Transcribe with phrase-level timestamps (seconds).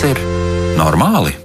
[0.00, 0.20] Vai tas ir
[0.78, 1.39] normāli?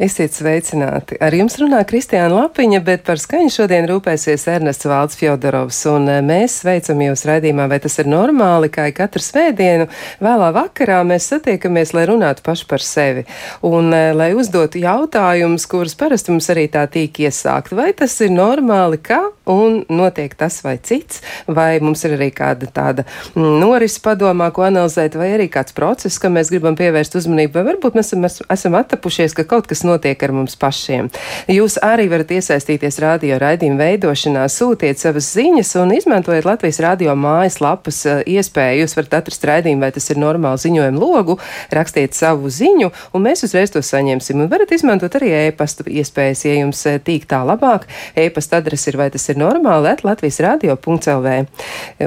[0.00, 1.18] Esiet sveicināti.
[1.20, 5.76] Ar jums runā Kristiāna Lapiņa, bet par skaņu šodien rūpēsies Ernests Valds Fjodorovs.
[5.92, 9.90] Un eh, mēs sveicam jūs raidījumā, vai tas ir normāli, kā katru svētdienu.
[10.24, 13.26] Vēlā vakarā mēs satiekamies, lai runātu paši par sevi.
[13.60, 17.76] Un eh, lai uzdotu jautājumus, kurus parasti mums arī tā tīk iesākt.
[17.76, 19.20] Vai tas ir normāli, kā
[19.52, 21.20] un notiek tas vai cits?
[21.44, 23.04] Vai mums ir arī kāda tāda
[23.34, 27.68] mm, norisa padomā, ko analizēt, vai arī kāds process, kam mēs gribam pievērst uzmanību, vai
[27.74, 31.10] varbūt mēs esam, esam attapušies, ka kaut kas notiek ar mums pašiem.
[31.50, 38.00] Jūs arī varat iesaistīties radio raidījuma veidošanā, sūtiet savas ziņas un izmantojiet Latvijas radio mājaslapas
[38.06, 38.84] eh, iespēju.
[38.84, 41.38] Jūs varat atrast raidījumu, vai tas ir normāli ziņojumu logu,
[41.74, 44.44] rakstiet savu ziņu, un mēs uzreiz to saņemsim.
[44.44, 47.88] Un varat izmantot arī e-pasta iespējas, ja jums eh, tīk tā labāk.
[48.18, 51.34] E-pasta adrese ir, vai tas ir normāli, at Latvijas radio.lv.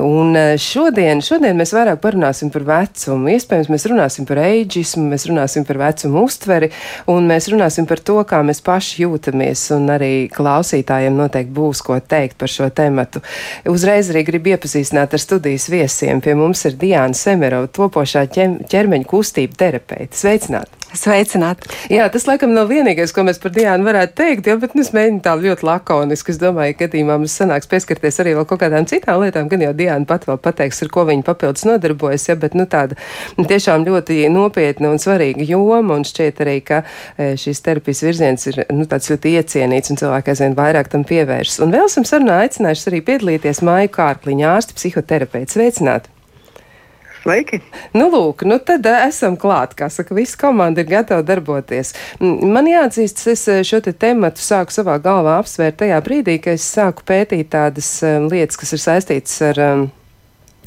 [0.03, 3.33] Un eh, šodien, šodien mēs vairāk parunāsim par vecumu.
[3.33, 6.69] Iespējams, mēs runāsim par eidžismu, mēs runāsim par vecumu uztveri,
[7.11, 11.81] un mēs runāsim runāsim par to, kā mēs paši jūtamies, un arī klausītājiem noteikti būs
[11.81, 13.21] ko teikt par šo tematu.
[13.65, 16.21] Uzreiz arī gribu iepazīstināt ar studijas viesiem.
[16.21, 18.27] Pie mums ir Diana Semerova, topošā
[18.69, 20.15] ķermeņa kustība terapeite.
[20.15, 20.82] Sveicināti!
[20.93, 21.63] Sveicināt!
[21.89, 24.91] Jā, tas laikam nav vienīgais, ko mēs par Diānu varētu teikt, jo, bet nu, es
[24.93, 26.33] mēģinu tā ļoti lakoniski.
[26.35, 29.71] Es domāju, ka gadījumā mums sanāks pieskarties arī vēl kaut kādām citām lietām, gan jau
[29.79, 32.97] Diāna pat vēl pateiks, ar ko viņa papildus nodarbojas, ja, bet nu tāda
[33.41, 38.61] tiešām ļoti nopietna un svarīga joma, un šķiet arī, ka e, šīs terapijas virziens ir
[38.69, 41.63] nu, tāds ļoti iecienīts, un cilvēki aizvien vairāk tam pievēršas.
[41.65, 45.57] Un vēl esam sarunā aicinājuši arī piedalīties Māju Kārkliņa ārsti psihoterapeits.
[45.57, 46.12] Sveicināti!
[47.23, 47.61] Sveiki!
[47.95, 51.93] Nu, lūk, nu tad uh, esam klāt, kā saka, visa komanda ir gatava darboties.
[52.19, 57.07] Man jāatzīst, es šo te tematu sāku savā galvā apsvērt tajā brīdī, kad es sāku
[57.07, 59.63] pētīt tādas um, lietas, kas ir saistītas ar.
[59.69, 59.91] Um,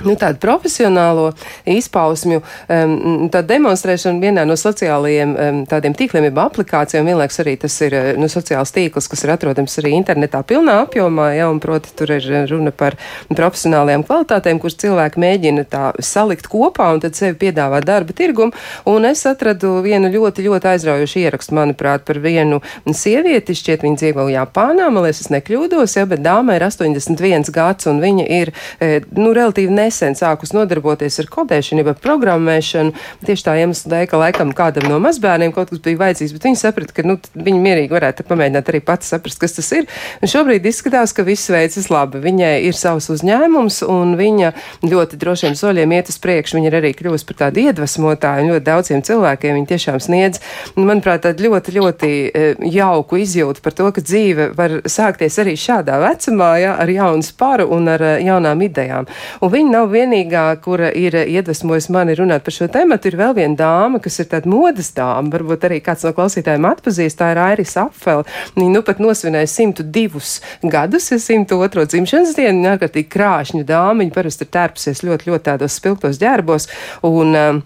[0.05, 1.31] nu, tādu profesionālo
[1.69, 7.77] izpausmju, um, tā demonstrēšana vienā no sociālajiem um, tādiem tīkliem, jeb aplikācijām, vienlaiks arī tas
[7.85, 12.13] ir nu, sociāls tīkls, kas ir atrodams arī internetā pilnā apjomā, ja, un proti tur
[12.19, 12.99] ir runa par
[13.33, 18.55] profesionālajām kvalitātēm, kuras cilvēki mēģina tā salikt kopā un tad sevi piedāvā darba tirgumu,
[18.91, 24.29] un es atradu vienu ļoti, ļoti aizraujošu ierakstu, manuprāt, par vienu sievieti, šķiet viņa dzīvo
[24.33, 28.53] Japānā, man liekas, es nekļūdos, ja, bet dāma ir 81 gads, un viņa ir,
[28.83, 32.95] e, nu, relatīvi ne nesen sākus nodarboties ar kodēšanu, jau ar programmēšanu.
[33.27, 36.61] Tieši tā iemesla dēļ, ka laikam kādam no mazbērniem kaut kas bija vajadzīgs, bet viņi
[36.61, 39.89] saprata, ka nu, viņi mierīgi varētu pamēģināt arī pats saprast, kas tas ir.
[40.21, 42.21] Un šobrīd izskatās, ka viss veicas labi.
[42.25, 44.53] Viņai ir savs uzņēmums, un viņa
[44.87, 46.59] ļoti drošiem soļiem iet uz priekšu.
[46.59, 50.43] Viņa ir arī kļuvusi par tādu iedvesmotāju, un ļoti daudziem cilvēkiem viņa tiešām sniedz,
[50.79, 52.47] manuprāt, tādu ļoti, ļoti e,
[52.77, 57.69] jauku izjūtu par to, ka dzīve var sākties arī šādā vecumā, ja, ar jaunu sparu
[57.77, 59.09] un ar e, jaunām idejām.
[59.45, 62.99] Un viņa nav vienīgā, kura ir iedvesmojusi mani runāt par šo tēmu.
[63.07, 65.31] Ir vēl viena dāma, kas ir tāda modes dāma.
[65.35, 67.19] Varbūt arī kāds no klausītājiem atpazīst.
[67.21, 68.25] Tā ir Airis Apfel.
[68.57, 72.59] Viņa nu pat nosvinēja 102 gadus, ja 102 dzimšanas dienu.
[72.61, 74.03] Viņa ārkārtīgi krāšņa dāma.
[74.03, 76.71] Viņa parasti ir tērpusies ļoti, ļoti tādos spilgtos ģērbos.
[77.07, 77.65] Un, um,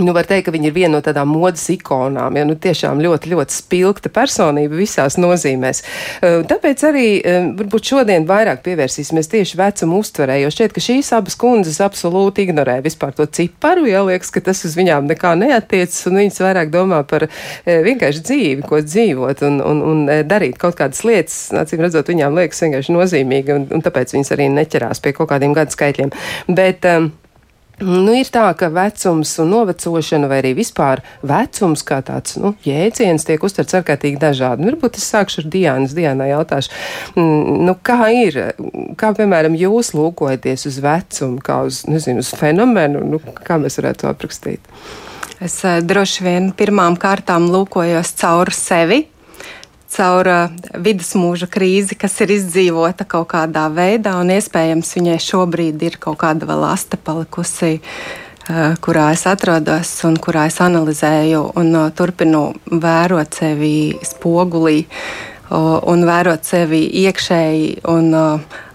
[0.00, 2.34] Nu, var teikt, ka viņa ir viena no tādām modes ikonām.
[2.34, 5.82] Ja, nu, tiešām ļoti, ļoti spilgta personība visās nozīmēs.
[6.50, 7.06] Tāpēc arī
[7.60, 12.80] varbūt šodien vairāk pievērsīsimies tieši vecuma uztverē, jo šķiet, ka šīs abas kundzes absolūti ignorē
[12.84, 13.86] vispār to ciparu.
[13.90, 17.28] Ja liekas, ka tas uz viņām nekā neatiecas, un viņas vairāk domā par
[17.64, 21.38] vienkārši dzīvi, ko dzīvot un, un, un darīt kaut kādas lietas.
[21.64, 25.54] Acīm redzot, viņām liekas vienkārši nozīmīgi, un, un tāpēc viņas arī neķerās pie kaut kādiem
[25.54, 26.14] gadu skaitļiem.
[26.50, 27.12] Bet, um,
[27.82, 33.26] Nu, ir tā, ka vecums un novecošana, vai arī vispār vecums kā tāds nu, jēdziens,
[33.26, 34.62] tiek uztverts ārkārtīgi dažādi.
[34.62, 35.96] Nu, varbūt es sākšu ar Diānas.
[35.96, 36.70] Diānai jautāšu,
[37.18, 38.38] mm, nu, kā ir,
[39.00, 44.04] kā piemēram jūs lūkojaties uz vecumu, kā uz, nezinu, uz fenomenu, nu, kā mēs varētu
[44.04, 44.70] to aprakstīt?
[45.42, 49.02] Es eh, droši vien pirmām kārtām lūkojos caur sevi,
[49.94, 50.52] caur uh,
[50.84, 56.48] vidusmūža krīzi, kas ir izdzīvota kaut kādā veidā, un iespējams viņai šobrīd ir kaut kāda
[56.50, 57.78] vēl asta palikusi.
[58.44, 64.82] Uh, kurā es atrodos un kurā es analizēju un uh, turpinu vērot sevi spogulī,
[65.54, 68.14] un vērot sevi iekšēji un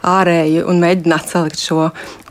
[0.06, 1.88] ārēji un mēģināt salikt šo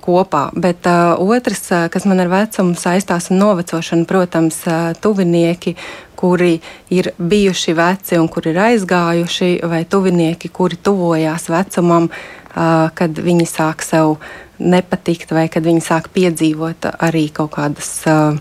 [0.08, 0.48] kopā.
[0.56, 5.76] Bet uh, otrs, kas man ar vecumu saistās un novecošanu, protams, uh, tuvinieki,
[6.18, 6.56] kuri
[6.90, 13.46] ir bijuši veci un kuri ir aizgājuši, vai tuvinieki, kuri tuvojās vecumam, uh, kad viņi
[13.46, 14.16] sāk sev
[14.58, 18.34] nepatikt, vai kad viņi sāk piedzīvot arī kaut kādas uh,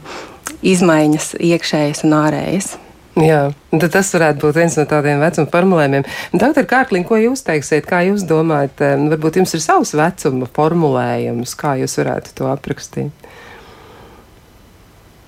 [0.66, 2.76] izmaiņas iekšējas un ārējas.
[3.18, 6.04] Jā, tad tas varētu būt viens no tādiem vecuma formulējumiem.
[6.38, 11.74] Doktor Kārkliņ, ko jūs teiksiet, kā jūs domājat, varbūt jums ir savs vecuma formulējums, kā
[11.82, 13.26] jūs varētu to aprakstīt?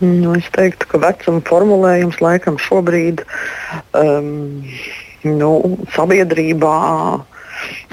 [0.06, 3.26] Nu, es teiktu, ka vecuma formulējums laikam šobrīd
[3.98, 4.62] um,
[5.26, 5.52] nu,
[5.98, 6.78] sabiedrībā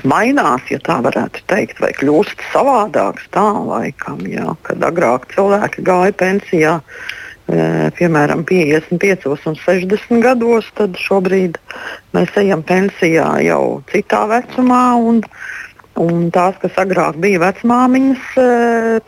[0.05, 3.33] mainās, ja tā varētu teikt, vai kļūst savādāks.
[3.33, 6.77] Tā laikam, jā, kad agrāk cilvēki gāja pensijā.
[6.85, 11.61] E, piemēram, 55 un 60 gados, tad šobrīd
[12.17, 13.63] mēs ejam pensijā jau
[13.93, 14.83] citā vecumā.
[14.99, 15.23] Un,
[15.97, 18.25] Un tās, kas agrāk bija vecmāmiņas,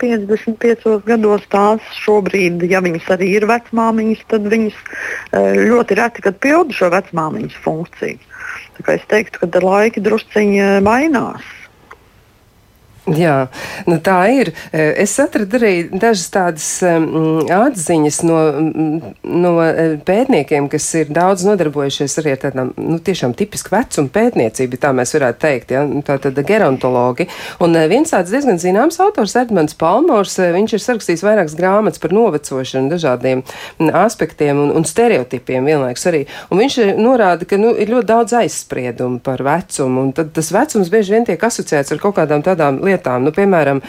[0.01, 4.79] 55 eh, gados, tās šobrīd, ja viņas arī ir vecmāmiņas, tad viņas
[5.69, 8.17] ļoti reti pilda šo vecmāmiņas funkciju.
[8.89, 11.45] Es teiktu, ka laiki drusciņi mainās.
[13.17, 13.47] Jā,
[13.89, 14.51] nu tā ir.
[14.71, 18.39] E, es atradu arī dažas tādas um, atziņas no,
[19.23, 24.79] no e, pētniekiem, kas ir daudz nodarbojušies arī ar tādām, nu, tiešām tipisku vecumu pētniecību,
[24.81, 27.29] tā mēs varētu teikt, ja, tā tad gerontologi.
[27.65, 32.93] Un viens tāds diezgan zināms autors, Edmunds Palmors, viņš ir sarakstījis vairākas grāmatas par novecošanu,
[32.93, 33.41] dažādiem
[34.03, 36.25] aspektiem un, un stereotipiem vienlaiks arī.
[36.53, 40.93] Un viņš norāda, ka, nu, ir ļoti daudz aizspriedumu par vecumu, un tad tas vecums
[40.93, 43.23] bieži vien tiek asociēts ar kaut kādām tādām lietām, lietām.
[43.23, 43.81] Nu, piemēram,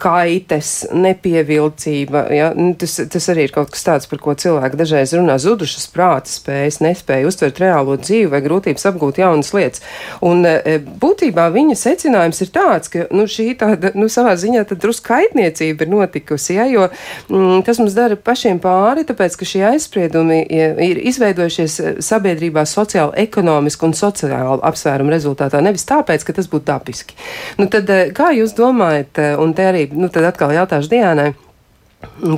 [0.00, 2.26] kaites, nepievilcība.
[2.32, 2.52] Ja?
[2.54, 5.38] Nu, tas, tas arī ir kaut kas tāds, par ko cilvēki dažreiz runā.
[5.38, 9.82] Zudušas prāta spējas, nespēja uztvert reālo dzīvi vai grūtības apgūt jaunas lietas.
[10.22, 15.08] Un e, būtībā viņa secinājums ir tāds, ka nu, šī tāda, nu, savā ziņā drusku
[15.12, 16.66] kaitniecība ir notikusi, ja?
[16.70, 16.88] jo
[17.28, 23.16] mm, tas mums dara pašiem pāri, tāpēc, ka šie aizspriedumi ir izveidojušies e, sabiedrībā sociāli,
[23.26, 27.16] ekonomiski un sociāli apsvērumu rezultātā, nevis tāpēc, ka tas būtu dabiski.
[27.60, 31.30] Nu, tad, e, kā jūs domājat, eh, un te arī, nu, tad atkal jautāšu Diānai,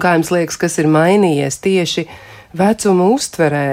[0.02, 2.04] kā jums liekas, kas ir mainījies tieši
[2.54, 3.66] vecuma uztverē,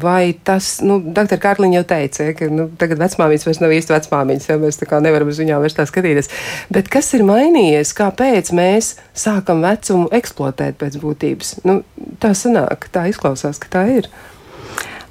[0.00, 4.46] vai tas, nu, doktor Kārliņa jau teica, ka, nu, tagad vecmāmiņas vairs nav īsti vecmāmiņas,
[4.48, 6.30] ja mēs tā kā nevaram uz viņām vairs tā skatīties,
[6.72, 11.58] bet kas ir mainījies, kāpēc mēs sākam vecumu eksploatēt pēc būtības?
[11.68, 11.82] Nu,
[12.22, 14.08] tā sanāk, tā izklausās, ka tā ir.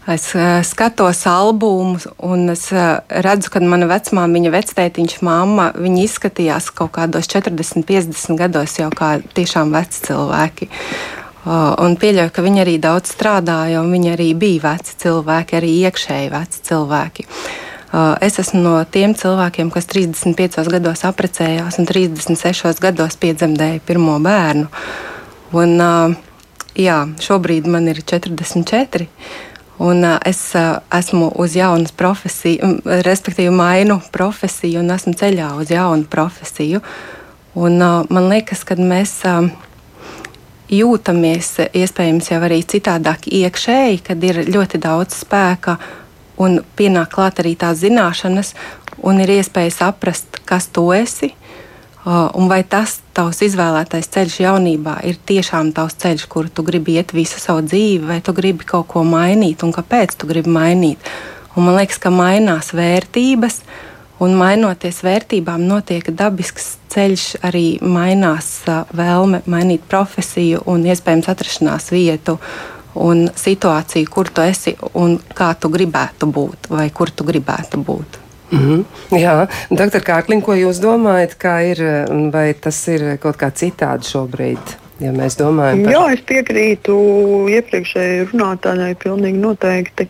[0.04, 6.68] Es uh, skatos albumus, un es uh, redzu, ka mana vecmāmiņa, vectētiņš, mamma, viņi izskatījās
[6.76, 10.68] kaut kādos 40, 50 gados jau kā tiešām veci cilvēki.
[11.48, 15.72] Uh, un pieļauju, ka viņi arī daudz strādāja, un viņi arī bija veci cilvēki, arī
[15.88, 17.28] iekšēji veci cilvēki.
[18.26, 24.66] Es esmu no tiem cilvēkiem, kas 35 gados apprecējās un 36 gados piedzemdēja pirmo bērnu.
[25.54, 25.76] Un,
[26.74, 29.06] jā, šobrīd man ir 44.
[29.82, 35.74] Un, uh, es uh, esmu uz jaunas profesiju, respektīvi mainu profesiju un esmu ceļā uz
[35.74, 36.84] jaunu profesiju.
[37.54, 39.50] Un, uh, man liekas, ka mēs uh,
[40.74, 45.78] jūtamies iespējams jau arī citādāk iekšēji, kad ir ļoti daudz spēka
[46.42, 48.54] un pienāk klāt arī tās zināšanas,
[49.04, 51.34] un ir iespēja saprast, kas tu esi
[52.06, 57.14] Un vai tas tavs izvēlētais ceļš jaunībā ir tiešām tavs ceļš, kuru tu gribi iet
[57.16, 61.00] visu savu dzīvi, vai tu gribi kaut ko mainīt, un kāpēc tu gribi mainīt?
[61.56, 63.62] Un man liekas, ka mainās vērtības,
[64.26, 68.50] un mainoties vērtībām, notiek dabisks ceļš, arī mainās
[68.92, 72.36] vēlme mainīt profesiju un iespējams atrašanās vietu
[73.00, 78.23] un situāciju, kur tu esi un kā tu gribētu būt, vai kur tu gribētu būt.
[78.54, 79.20] Mm -hmm.
[79.20, 81.80] Jā, doktor Kārkliņ, ko jūs domājat, kā ir,
[82.32, 84.78] vai tas ir kaut kā citādi šobrīd?
[85.02, 85.94] Ja mēs domājam par...
[85.94, 86.98] Jā, es piekrītu
[87.50, 90.08] iepriekšējai runātājai pilnīgi noteikti.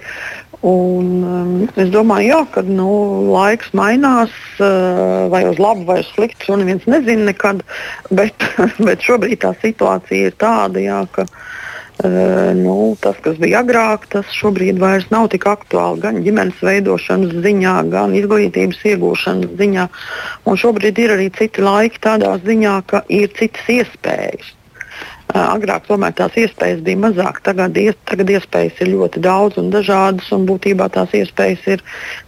[0.63, 2.89] Un, um, es domāju, jā, ka nu,
[3.31, 6.45] laiks mainās, uh, vai uz labu, vai uz sliktu.
[6.45, 7.63] To neviens nezina nekad.
[8.12, 8.35] Bet,
[8.88, 11.62] bet šobrīd tā situācija ir tāda, jā, ka uh,
[12.03, 17.75] nu, tas, kas bija agrāk, tas šobrīd vairs nav tik aktuāli gan ģimenes veidošanas ziņā,
[17.93, 19.88] gan izglītības iegūšanas ziņā.
[20.50, 24.51] Un šobrīd ir arī citi laiki tādā ziņā, ka ir citas iespējas.
[25.33, 30.27] Agrāk tomēr tās iespējas bija mazāk, tagad, ies, tagad iespējas ir ļoti daudz un dažādas.
[30.36, 31.81] Un būtībā tās iespējas ir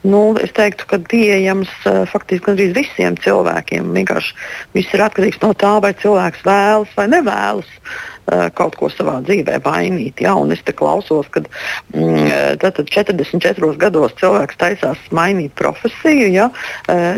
[0.08, 0.24] nu,
[0.58, 1.70] teiktu, pieejamas
[2.10, 3.92] faktiski gandrīz visiem cilvēkiem.
[4.00, 4.34] Vienkārši
[4.74, 7.70] viss ir atkarīgs no tā, vai cilvēks vēlas vai nevēlas.
[7.70, 8.15] Uh, Eh,
[8.58, 10.22] kaut ko savā dzīvē mainīt.
[10.26, 10.36] Ja?
[10.40, 11.50] Un es te klausos, kad
[11.94, 16.32] mm, 44 gados cilvēks taisās mainīt profesiju.
[16.34, 16.50] Ja?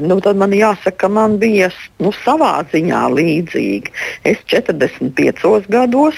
[0.03, 1.69] Nu, tad man jāsaka, ka man bija
[2.03, 3.93] nu, savā ziņā līdzīgi.
[4.27, 6.17] Es 45 gados,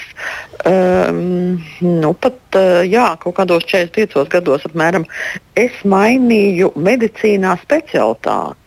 [0.68, 5.06] um, nu, pat jā, kaut kādos 45 gados apmēram,
[5.58, 8.59] es mainīju medicīnā specialitāti.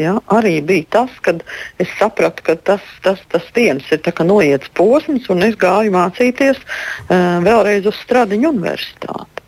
[0.00, 1.42] Ja, arī bija tas, kad
[1.82, 7.42] es sapratu, ka tas, tas, tas viens ir noiets posms, un es gāju mācīties uh,
[7.44, 9.42] vēlreiz uz Stradiņu universitāti.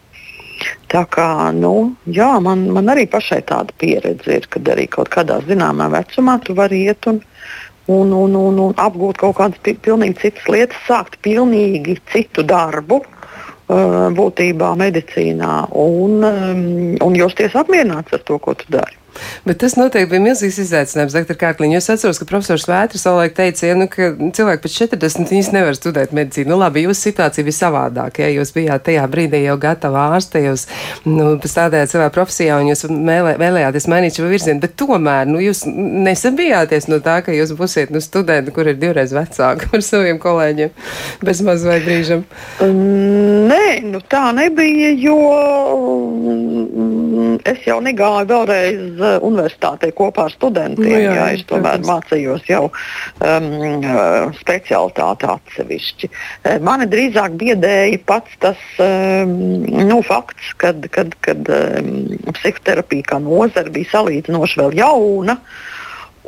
[0.93, 5.41] Tā kā, nu, jā, man, man arī pašai tāda pieredze ir, kad arī kaut kādā
[5.49, 7.23] zināmā vecumā tu vari iet un,
[7.89, 13.01] un, un, un, un apgūt kaut kādas pi pilnīgi citas lietas, sākt pilnīgi citu darbu.
[13.65, 16.67] Uh, būtībā medicīnā un, um,
[17.01, 18.93] un justies apmierināts ar to, ko tu dari.
[19.45, 21.79] Bet tas noteikti bija milzīgs izaicinājums, doktor Kārkliņš.
[21.79, 25.79] Es atceros, ka profesors Vētris savulaik teica, ja, nu, ka cilvēki pēc 40 viņas nevar
[25.79, 26.51] studēt medicīnu.
[26.53, 28.25] Nu, labi, jūsu situācija bija savādāka.
[28.25, 30.67] Ja jūs bijāt tajā brīdī jau gatava ārste, jūs
[31.09, 35.65] nu, strādājāt savā profesijā un jūs mēlē, vēlējāties mainīt šo virzienu, bet tomēr nu, jūs
[35.69, 40.73] nesabijāties no tā, ka jūs būsiet nu, studenti, kur ir divreiz vecāki par saviem kolēģiem
[41.25, 42.25] bez maz vai brīžam.
[42.65, 45.19] Um, nē, nu, tā nebija, jo
[45.75, 50.87] um, es jau negāju vēlreiz universitātē kopā ar studentiem.
[50.87, 51.91] Nu, jā, jā, es tomēr protams.
[51.91, 53.49] mācījos jau um,
[53.81, 56.11] uh, specialitāti atsevišķi.
[56.11, 61.95] Uh, mani drīzāk biedēja pats tas um, nu, fakts, kad, kad, kad um,
[62.33, 65.39] psihoterapija kā nozara bija salīdzinoši vēl jauna.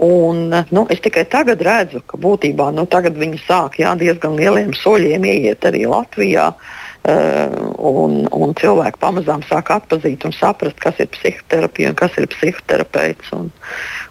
[0.07, 5.25] Un, nu, es tikai tagad redzu, ka būtībā nu, viņi sāk jā, diezgan lieliem soļiem
[5.25, 6.51] ieiet arī Latvijā.
[6.53, 6.75] Uh,
[7.07, 13.31] un, un cilvēki pamazām sāk atpazīt un saprast, kas ir psihoterapija un kas ir psihoterapeits.
[13.37, 13.51] Un,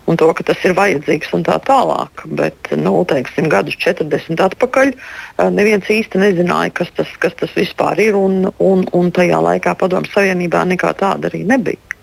[0.08, 2.26] un to, ka tas ir vajadzīgs un tā tālāk.
[2.40, 8.00] Bet, nu, teiksim, gadus 40 atpakaļ eh, neviens īsti nezināja, kas tas, kas tas vispār
[8.06, 8.16] ir.
[8.20, 11.95] Un, un, un tajā laikā Padomu Savienībā nekā tāda arī nebija.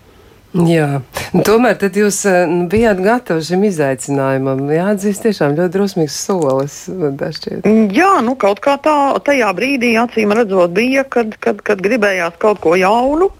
[0.53, 1.01] Jā,
[1.47, 4.67] tomēr tad jūs eh, nu, bijāt gatavi šim izaicinājumam.
[4.69, 6.75] Jāatzīst, tiešām ļoti drusmīgs solis.
[6.91, 8.93] Mm, jā, nu kaut kā tā,
[9.25, 13.31] tajā brīdī acīm redzot bija, kad, kad, kad gribējās kaut ko jaunu.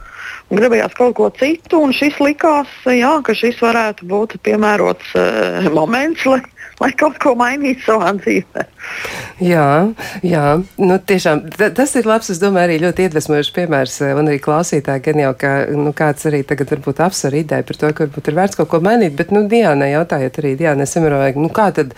[0.54, 6.26] Gribējās kaut ko citu, un šis likās, jā, ka šis varētu būt piemērots uh, moments,
[6.30, 6.42] lai,
[6.82, 8.66] lai kaut ko mainītu savā dzīvē.
[9.44, 9.68] Jā,
[10.26, 10.44] jā
[10.82, 11.46] nu, tiešām
[11.78, 12.32] tas ir labs.
[12.34, 13.98] Es domāju, arī ļoti iedvesmojošs piemērs.
[14.04, 17.82] Eh, un arī klausītāji gan jau, ka nu, kāds arī tagad varbūt apsver ideju par
[17.82, 19.18] to, ka varbūt ir vērts kaut ko mainīt.
[19.20, 21.96] Bet, nu, Diana, jautājiet arī Diana Semirovai, nu, kā tad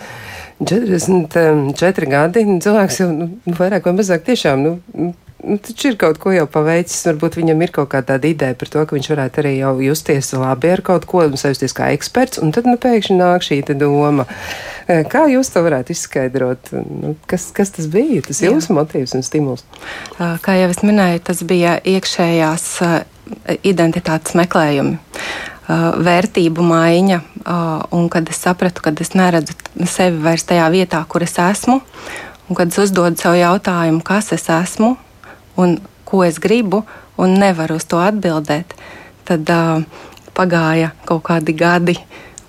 [0.62, 4.66] 44 gadi, nu, cilvēks jau nu, vairāk vai mazāk tiešām.
[4.66, 5.12] Nu,
[5.42, 7.04] taču ir kaut ko jau paveicis.
[7.08, 10.72] Varbūt viņam ir kaut kāda ideja par to, ka viņš varētu arī jau justies labi
[10.72, 12.40] ar kaut ko sajusties kā eksperts.
[12.42, 14.26] Un tad nu, pēkšņi nāk šī doma.
[14.86, 16.72] E, kā jūs to varētu izskaidrot?
[16.72, 18.22] Nu, kas, kas tas bija?
[18.26, 19.66] Tas ir jūsu motīvs un stimuls.
[20.16, 22.68] Kā jau es minēju, tas bija iekšējās
[23.66, 24.98] identitātes meklējumi.
[25.66, 27.16] Vērtību maiņa,
[27.96, 29.56] un kad es sapratu, ka es neredzu
[29.90, 31.80] sevi vairs tajā vietā, kur es esmu,
[32.46, 34.92] un kad es uzdodu sev jautājumu, kas es esmu,
[35.56, 36.84] un ko es gribu,
[37.18, 38.76] un nevaru uz to atbildēt,
[39.26, 39.82] tad uh,
[40.36, 41.96] pagāja kaut kādi gadi.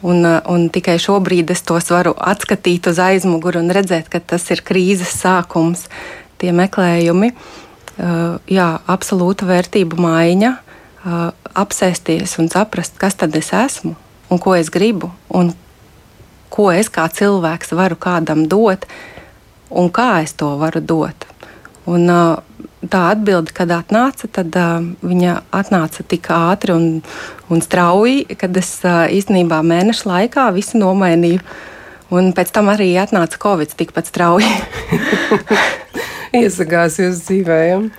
[0.06, 4.46] Un, uh, un tikai šobrīd es tos varu atskatīt uz aizmuguri un redzēt, ka tas
[4.54, 5.88] ir krīzes sākums,
[6.38, 7.32] tie meklējumi.
[7.98, 13.96] Uh, jā, absolūta vērtību maiņa, uh, apsēsties un saprast, kas tad es esmu
[14.30, 15.54] un ko es gribu un
[16.52, 18.88] ko es kā cilvēks varu kādam dot
[19.70, 21.28] un kā es to varu dot.
[21.88, 22.12] Un,
[22.92, 24.56] tā atbilde, kad atnāca, tad
[25.02, 26.86] viņa atnāca tik ātri un,
[27.52, 31.42] un strauji, kad es īstenībā mēnešu laikā visu nomainīju.
[32.14, 34.48] Un pēc tam arī atnāca Covid tikpat strauji.
[36.38, 37.90] Iesakās jūsu dzīvēm.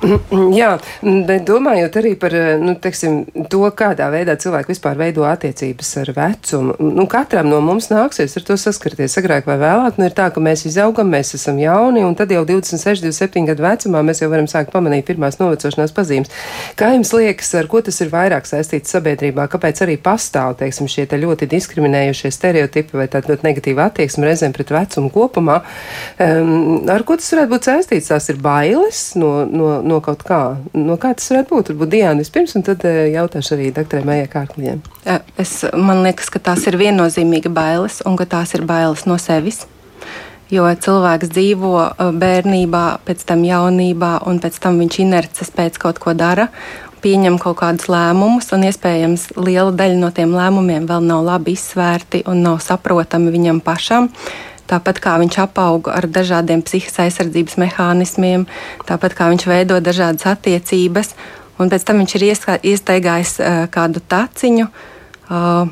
[0.60, 0.70] Jā,
[1.02, 6.76] bet domājot arī par nu, teiksim, to, kādā veidā cilvēki vispār veido attiecības ar vecumu.
[6.96, 9.98] Nu, katram no mums nāksies ar to saskarties agrāk vai vēlāk.
[10.00, 13.66] Nu, ir tā, ka mēs izaugam, mēs esam jauni, un tad jau 26, 27 gadu
[13.66, 16.32] vecumā mēs jau varam sākt pamanīt pirmās novecošanās pazīmes.
[16.80, 19.50] Kā jums liekas, ar ko tas ir vairāk saistīts sabiedrībā?
[19.52, 24.56] Kāpēc arī pastāv teiksim, šie te ļoti diskriminējušie stereotipi vai tāda ļoti negatīva attieksme reizēm
[24.56, 25.60] pret vecumu kopumā?
[26.16, 28.10] Um, ar ko tas varētu būt saistīts?
[28.10, 30.40] Tās ir bailes no, no, no kaut kā.
[30.76, 31.72] No kā tas varētu būt?
[31.72, 34.78] Varbūt Diana vispirms, un tad eh, jautāšu arī doktorai Mējai Kārkliņai.
[35.40, 39.64] Es, man liekas, ka tās ir viennozīmīgi bailes, un ka tās ir bailes no sevis.
[40.50, 46.02] Jo cilvēks dzīvo eh, bērnībā, pēc tam jaunībā, un pēc tam viņš inerces pēc kaut
[46.02, 46.50] ko dara,
[47.00, 52.24] pieņem kaut kādus lēmumus, un iespējams liela daļa no tiem lēmumiem vēl nav labi izsvērti
[52.30, 54.10] un nav saprotami viņam pašam.
[54.70, 58.46] Tāpat kā viņš apauga ar dažādiem psihiskās aizsardzības mehānismiem,
[58.86, 61.14] tāpat kā viņš veido dažādas attiecības,
[61.58, 62.26] un pēc tam viņš ir
[62.72, 65.64] iestaigājis uh, kādu taciņu, uh,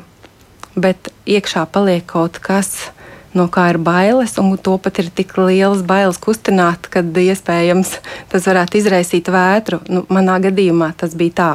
[0.75, 2.91] bet iekšā paliek kaut kas.
[3.29, 7.91] No kā ir bailes, un to pat ir tik lielas bailes kustināt, kad iespējams
[8.31, 9.83] tas varētu izraisīt vētru.
[9.85, 11.51] Nu, manā gadījumā tas bija tā.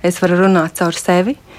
[0.00, 1.50] Es varu runāt caur sevi, uh,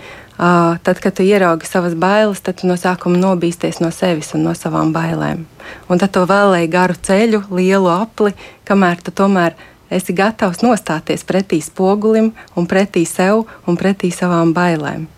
[0.41, 4.89] tad, kad tu ieraugi savas bailes, tad no sākuma nobīsties no sevis un no savām
[4.95, 5.45] bailēm.
[5.87, 8.33] Un tad tu vēlēji garu ceļu, lielu apli,
[8.65, 9.53] kamēr tu tomēr
[9.91, 15.09] esi gatavs nostāties pretī spogulim un pretī sev un pretī savām bailēm.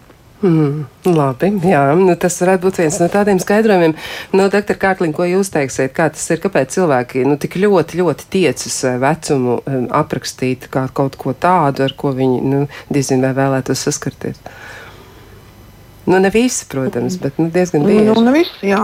[0.44, 3.94] Mm, labi, jā, nu, tas varētu būt viens no tādiem skaidrojumiem.
[4.36, 8.28] No, doktor Kārkliņ, ko jūs teiksiet, kā tas ir, kāpēc cilvēki nu, tik ļoti, ļoti
[8.34, 13.32] tiecas eh, vecumu um, aprakstīt kā kaut ko tādu, ar ko viņi, nu, diezin vai
[13.40, 14.44] vēlētos saskarties?
[16.04, 18.10] Nu, ne visi, protams, bet nu, diezgan bieži.
[18.10, 18.82] Nu, ne visi, jā.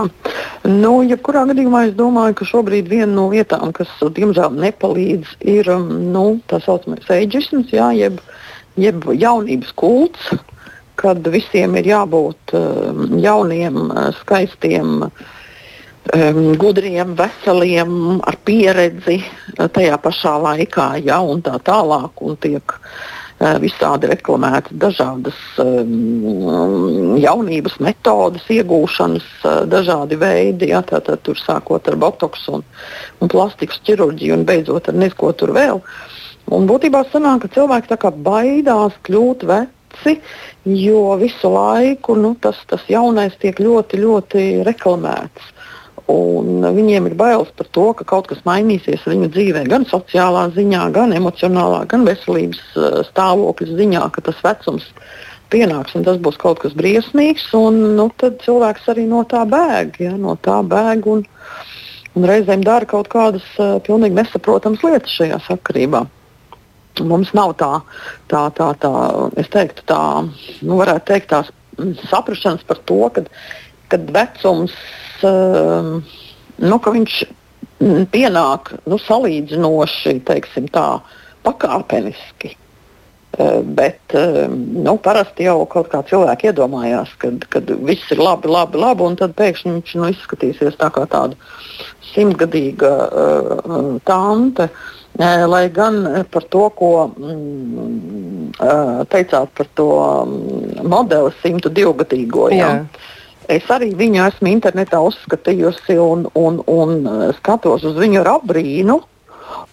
[0.64, 5.90] Nu, jebkurā gadījumā es domāju, ka šobrīd viena no lietām, kas, diemžēl, nepalīdz, ir um,
[6.14, 8.22] nu, tā saucamais eģisms, jeb,
[8.80, 10.32] jeb jaunības kults
[11.00, 17.94] kad visiem ir jābūt um, jauniem, uh, skaistiem, um, gudriem, veseliem,
[18.26, 22.20] ar pieredzi uh, tajā pašā laikā, ja, un tā tālāk.
[22.26, 22.76] Un tiek
[23.40, 29.28] visādi reklamētas dažādas um, jaunības metodes, iegūšanas,
[29.72, 32.64] dažādi veidi, ja, tātad tur sākot ar botoksu un,
[33.20, 35.80] un plastikas ķirurģiju un beidzot ar neko tur vēl.
[36.52, 40.18] Un būtībā sanāk, ka cilvēks baidās kļūt veci,
[40.66, 45.54] jo visu laiku nu, tas, tas jaunais tiek ļoti, ļoti reklamēts.
[46.10, 50.86] Un viņiem ir bailes par to, ka kaut kas mainīsies viņu dzīvē, gan sociālā ziņā,
[50.94, 54.88] gan emocionālā, gan veselības uh, stāvokļa ziņā, ka tas vecums
[55.50, 57.48] pienāks un tas būs kaut kas briesmīgs.
[57.58, 60.00] Un, nu, tad cilvēks arī no tā bēg.
[60.06, 61.24] Ja, no tā bēg un,
[62.16, 66.04] un reizēm dara kaut kādas uh, pilnīgi nesaprotamas lietas šajā sakarībā.
[67.06, 67.72] Mums nav tā,
[68.28, 68.90] tā, tā, tā
[69.40, 70.00] es teiktu, tā,
[70.60, 71.52] nu, varētu teikt, tās
[72.10, 73.22] saprašanas par to, ka
[73.90, 77.20] kad vecums, um, nu, ka viņš
[78.12, 80.18] pienāk nu, salīdzinoši,
[80.72, 80.88] tā,
[81.46, 82.56] pakāpeniski.
[83.38, 88.80] Uh, bet uh, nu, parasti jau kaut kā cilvēki iedomājās, ka viss ir labi, labi,
[88.82, 91.38] labi, un tad pēkšņi viņš nu, izskatīsies tā kā tāda
[92.10, 94.66] simtgadīga uh, tante.
[95.20, 98.52] Lai gan par to, ko mm,
[99.10, 99.88] teicāt par to
[100.26, 102.46] mm, modeli 102 gadīgo.
[102.54, 102.58] Jā.
[102.58, 103.10] Jā.
[103.50, 107.08] Es arī viņu esmu internetā uzskatījusi un, un, un
[107.40, 109.00] skatos uz viņu ar apbrīnu.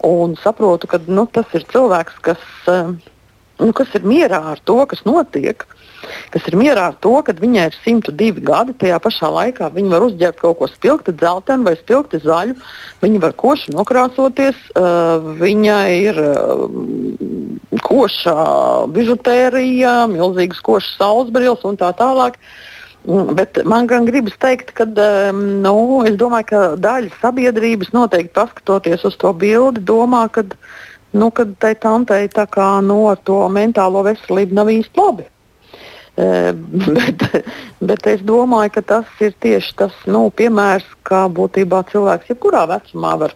[0.08, 5.04] Un saprotu, ka nu, tas ir cilvēks, kas, nu, kas ir mierā ar to, kas
[5.06, 5.68] notiek
[6.34, 8.76] kas ir mierā ar to, ka viņai ir 102 gadi.
[8.82, 12.58] Tajā pašā laikā viņa var uzģērbt kaut ko spilgti, dzeltenu vai spilgti zaļu.
[13.04, 16.66] Viņa var koši nokrāsoties, uh, viņa ir uh,
[17.88, 18.38] koša
[18.94, 22.38] bižutērija, milzīgas košas saulesbrīles un tā tālāk.
[22.38, 22.77] Mm,
[23.08, 25.78] bet man gan gribas teikt, ka nu,
[26.84, 30.44] daļa sabiedrības noteikti paskatoties uz to bildi, domā, ka
[31.16, 35.28] nu, tai tantei tā kā no nu, to mentālo veselību nav īsti labi.
[36.98, 37.24] bet,
[37.78, 43.12] bet es domāju, ka tas ir tieši tas nu, piemērs, kā būtībā cilvēks jebkurā vecumā
[43.22, 43.36] var,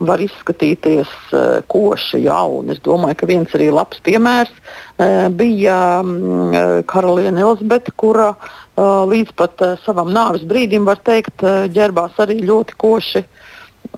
[0.00, 2.72] var izskatīties uh, koši jauni.
[2.72, 6.56] Es domāju, ka viens arī labs piemērs uh, bija um,
[6.88, 8.32] Karaliene Elizabete, kura
[8.72, 11.44] līdz pat savam nāves brīdim, var teikt,
[11.76, 13.26] ģērbās arī ļoti koši.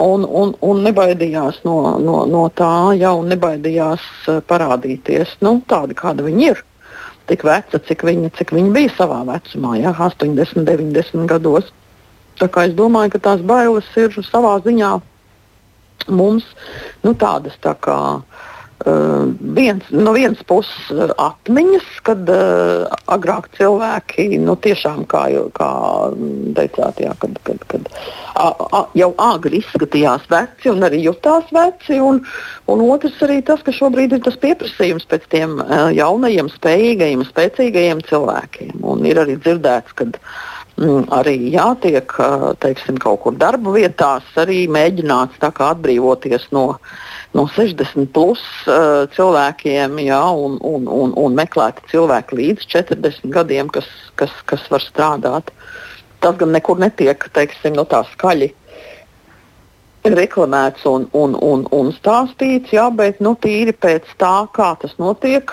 [0.02, 4.02] Un, un, un nebaidījās no, no, no tā, jau nebaidījās
[4.50, 6.64] parādīties nu, tāda, kāda viņa ir
[7.30, 11.72] tik veca, cik viņa, cik viņa bija savā vecumā, ja, 80, 90 gados.
[12.40, 14.92] Tā kā es domāju, ka tās bailes ir savā ziņā
[16.10, 16.44] mums
[17.04, 17.96] nu, tādas tā kā
[18.84, 25.22] Uh, viens, no vienas puses uh, atmiņas, kad uh, agrāk cilvēki nu, tiešām, kā,
[25.56, 25.68] kā
[26.58, 27.88] teicāt, jā, kad, kad, kad
[28.36, 31.96] a, a, jau agri izskatījās veci un arī jutās veci.
[31.96, 32.20] Un,
[32.68, 38.04] un otrs arī tas, ka šobrīd ir tas pieprasījums pēc tiem uh, jaunajiem, spējīgajiem, spēcīgajiem
[38.10, 38.84] cilvēkiem.
[38.84, 42.12] Un ir arī dzirdēts, ka mm, arī jātiek
[42.60, 46.74] teiksim, kaut kur darba vietās, arī mēģināts atbrīvoties no
[47.34, 53.70] no 60 plus uh, cilvēkiem, jā, un, un, un, un meklēti cilvēki līdz 40 gadiem,
[53.74, 53.88] kas,
[54.20, 55.50] kas, kas var strādāt.
[56.22, 58.52] Tas gan nekur netiek teiksim, no tā skaļi
[60.04, 65.50] reklamēts un, un, un, un stāstīts, jā, bet nu, tīri pēc tā, kā tas notiek,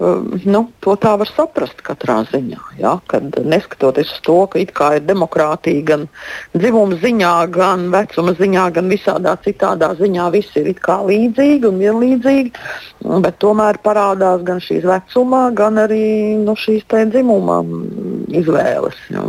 [0.00, 2.60] nu, to tā var saprast katrā ziņā.
[2.80, 2.94] Ja?
[3.10, 6.06] Kad neskatoties uz to, ka it kā ir demokrātija gan
[6.54, 12.52] dzimuma ziņā, gan vecuma ziņā, gan visādā citādā ziņā, viss ir līdzīgi un vienlīdzīgi,
[13.26, 17.60] bet tomēr parādās gan šīs vecumā, gan arī nu, šīs dzimuma
[18.32, 18.96] izvēles.
[19.12, 19.26] Ja?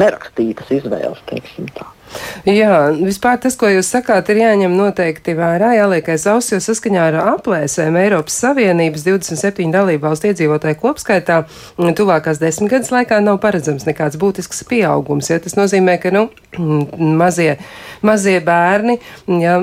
[0.00, 1.86] Nerakstītas izvēles, teiksim tā.
[2.48, 7.02] Jā, vispār tas, ko jūs sakāt, ir jāņem noteikti vērā, jāliek aiz auss, jo saskaņā
[7.10, 11.36] ar aplēsēm Eiropas Savienības 27 dalībvalstu iedzīvotāju kopskaitā
[11.98, 15.26] tuvākās desmitgades laikā nav paredzams nekāds būtisks pieaugums.
[15.30, 15.36] Ja?
[15.42, 16.22] Tas nozīmē, ka nu,
[17.20, 17.52] mazie,
[18.06, 18.94] mazie bērni,
[19.40, 19.54] ja,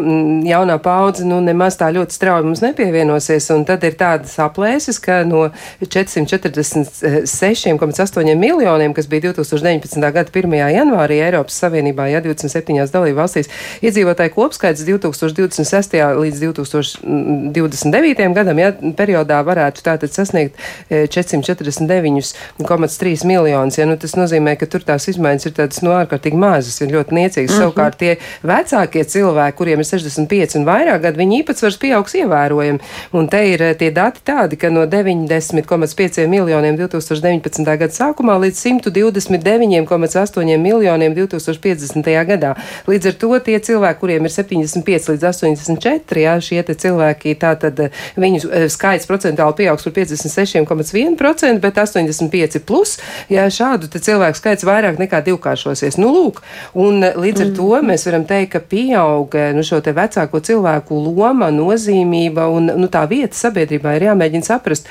[0.48, 5.14] jaunā paudze nu, nemaz tā ļoti strauji mums nepievienosies, un tad ir tādas aplēses, ka
[5.28, 5.42] no
[5.84, 10.12] 446,8 miljoniem, kas bija 2019.
[10.14, 10.54] gada 1.
[10.78, 13.50] janvārī Eiropas Savienībā, ja 27 dalību valstīs,
[13.86, 15.98] iedzīvotāju kopskaits 2026.
[16.22, 18.34] līdz 2029.
[18.36, 20.54] gadam, ja periodā varētu tātad sasniegt
[20.90, 23.78] 449,3 e, miljonus.
[23.80, 26.88] Ja, nu, tas nozīmē, ka tur tās izmaiņas ir tādas no nu, ārkārtīgi mazas, ir
[26.94, 27.52] ļoti niecīgas.
[27.52, 27.64] Mm -hmm.
[27.64, 32.80] Savukārt tie vecākie cilvēki, kuriem ir 65 un vairāk gadu, viņi īpatsvars pieaugs ievērojami.
[33.14, 37.78] Un te ir e, tie dati tādi, ka no 90,5 miljoniem 2019.
[37.78, 42.26] gada sākumā līdz 129,8 miljoniem 2050.
[42.28, 42.54] Gadā.
[42.88, 48.04] Līdz ar to tie cilvēki, kuriem ir 75 līdz 84, jā, šie cilvēki, tātad eh,
[48.20, 52.98] viņu eh, skaits procentuāli pieaugs par 56,1%, bet 85 plus,
[53.32, 56.00] jā, šādu cilvēku skaits vairāk nekā divkāršosies.
[56.02, 56.42] Nu, lūk,
[56.78, 57.56] un eh, līdz ar mm.
[57.60, 62.90] to mēs varam teikt, ka pieaug nu, šo te vecāko cilvēku loma, nozīmība un nu,
[62.92, 64.88] tā vieta sabiedrībā ir jāmēģina saprast.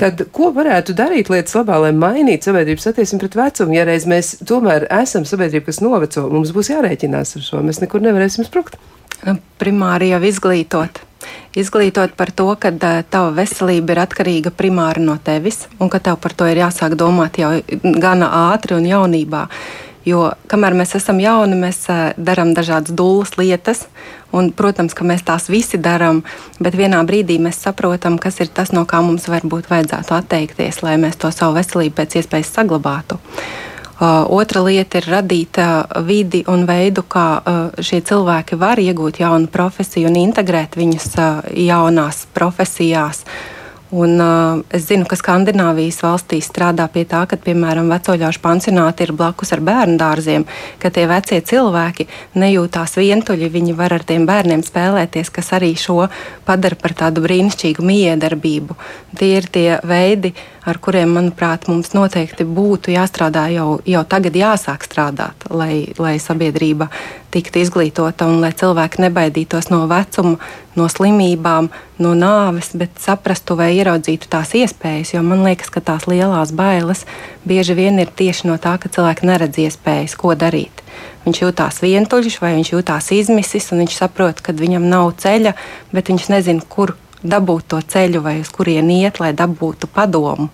[0.00, 4.34] Tad, ko varētu darīt lietas labā, lai mainītu sabiedrības attieksmi pret vecumu, ja reiz mēs
[4.48, 7.62] tomēr esam sabiedrība, kas noveco, mums būs jārēķinās ar šo.
[7.64, 8.78] Mēs nekur nevarēsim sprukt.
[9.24, 11.00] Nu, primāri jau izglītot.
[11.56, 16.34] Izglītot par to, ka tava veselība ir atkarīga primāri no tevis, un ka tev par
[16.36, 17.54] to ir jāsāk domāt jau
[18.02, 19.46] gana ātri un jaunībā.
[20.04, 21.86] Jo kamēr mēs esam jauni, mēs
[22.20, 23.86] darām dažādas dūlas lietas,
[24.36, 26.20] un, protams, ka mēs tās visi darām,
[26.60, 30.98] bet vienā brīdī mēs saprotam, kas ir tas, no kā mums varbūt vajadzētu atteikties, lai
[31.00, 33.16] mēs to savu veselību pēc iespējas saglabātu.
[34.00, 35.58] Otra lieta ir radīt
[36.06, 37.26] vidi un veidu, kā
[37.78, 41.10] šie cilvēki var iegūt jaunu profesiju un integrēt viņus
[41.62, 43.22] jaunās profesijās.
[43.90, 49.12] Un, uh, es zinu, ka Skandināvijas valstīs strādā pie tā, ka, piemēram, vecoļaušu pansionāti ir
[49.12, 50.46] blakus ar bērnu dārziem,
[50.80, 52.08] ka tie vecie cilvēki
[52.40, 56.08] nejūtās vientuļi, viņi var ar tiem bērniem spēlēties, kas arī šo
[56.48, 58.78] padara par tādu brīnišķīgu miedarbību.
[59.20, 60.32] Tie ir tie veidi,
[60.64, 66.88] ar kuriem, manuprāt, mums noteikti būtu jāstrādā jau, jau tagad, jāsāk strādāt, lai, lai sabiedrība
[67.34, 70.38] tiktu izglītota un lai cilvēki nebaidītos no vecuma,
[70.78, 71.70] no slimībām,
[72.02, 75.14] no nāves, bet saprastu vai ieraudzītu tās iespējas.
[75.14, 77.04] Jo man liekas, ka tās lielās bailes
[77.46, 80.82] bieži vien ir tieši no tā, ka cilvēki neredz iespējas, ko darīt.
[81.24, 85.54] Viņš jūtās vientuļš, vai viņš jūtās izmisis, un viņš saprot, ka viņam nav ceļa,
[85.94, 90.50] bet viņš nezina, kur dabūt to ceļu vai uz kurien iet, lai dabūtu padomu.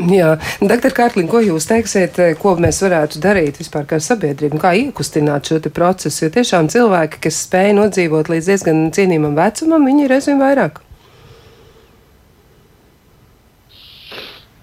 [0.00, 5.50] Jā, doktor Kārkliņ, ko jūs teiksiet, ko mēs varētu darīt vispār kā sabiedrība, kā iekustināt
[5.50, 10.40] šo procesu, jo tiešām cilvēki, kas spēj nodzīvot līdz diezgan cienījumam vecumam, viņi ir aizvien
[10.40, 10.80] vairāk.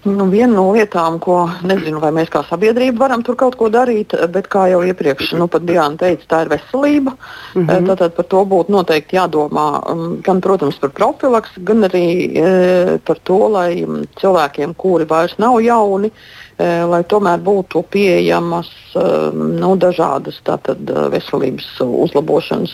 [0.00, 4.14] Nu, viena no lietām, ko nezinu, vai mēs kā sabiedrība varam tur kaut ko darīt,
[4.32, 7.12] bet kā jau iepriekš nu, Diana teica, tā ir veselība.
[7.54, 7.88] Mm -hmm.
[7.90, 13.18] Tātad par to būtu noteikti jādomā um, gan, protams, par profilaksu, gan arī e, par
[13.24, 16.10] to, lai um, cilvēkiem, kuri vairs nav jauni,
[16.58, 22.72] e, lai tomēr būtu pieejamas e, nu, dažādas tātad, veselības uzlabošanas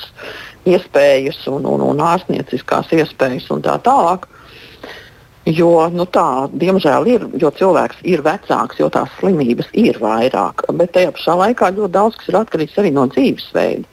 [0.64, 4.28] iespējas un, un, un ārstnieciskās iespējas un tā tālāk.
[5.46, 10.64] Jo nu tā, diemžēl, ir, jo cilvēks ir vecāks, jo tās slimības ir vairāk.
[10.74, 13.87] Bet tajā pašā laikā ļoti daudz kas ir atkarīgs arī no dzīvesveida.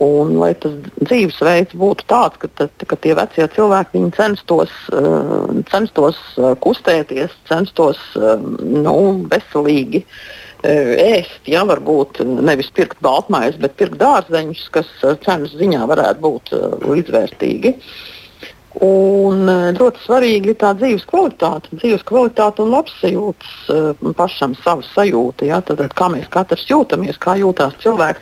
[0.00, 6.18] Un, lai tas dzīvesveids būtu tāds, ka, tad, ka tie vecie cilvēki censtos, uh, censtos
[6.40, 8.96] uh, kustēties, censtos uh, nu,
[9.28, 10.04] veselīgi
[10.66, 14.88] ēst, ja varbūt nevis pirkt baltmaizi, bet pirkt dārzeņus, kas
[15.22, 16.52] cenas ziņā varētu būt
[16.88, 17.74] līdzvērtīgi.
[17.76, 18.15] Uh,
[18.84, 24.90] Un eh, ļoti svarīgi ir tā dzīves kvalitāte, dzīves kvalitāte un labsajūtas uh, pašam, savas
[24.92, 25.46] sajūta.
[25.48, 25.62] Ja?
[25.64, 28.20] Tad, kā mēs katrs jūtamies, kā jūtas cilvēks,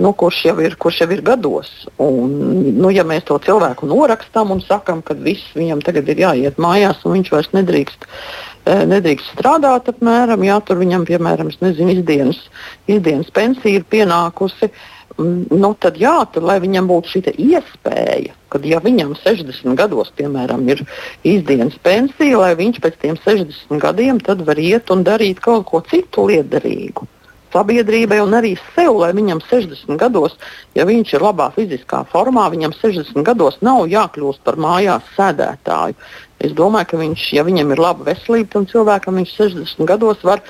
[0.00, 1.72] nu, kurš, jau ir, kurš jau ir gados.
[2.00, 2.36] Un,
[2.78, 7.02] nu, ja mēs to cilvēku norakstām un sakām, ka viss viņam tagad ir jāiet mājās
[7.02, 12.46] un viņš vairs nedrīkst, uh, nedrīkst strādāt, apmēram, ja tur viņam, piemēram, nezinu, izdienas,
[12.86, 14.70] izdienas pensija ir pienākusi.
[14.70, 20.10] Uh, nu, tad jā, tad, lai viņam būtu šī iespēja, kad ja viņam 60 gados,
[20.18, 20.82] piemēram, ir
[21.26, 26.26] izdienas pensija, lai viņš pēc tiem 60 gadiem var iet un darīt kaut ko citu
[26.30, 27.06] liederīgu.
[27.50, 30.36] Sabiedrībai un arī sev, lai viņam 60 gados,
[30.78, 35.98] ja viņš ir labā fiziskā formā, viņam 60 gados nav jākļūst par mājās sēdētāju.
[36.40, 40.44] Es domāju, ka viņš, ja viņam ir laba veselība, tad cilvēkam viņš 60 gados var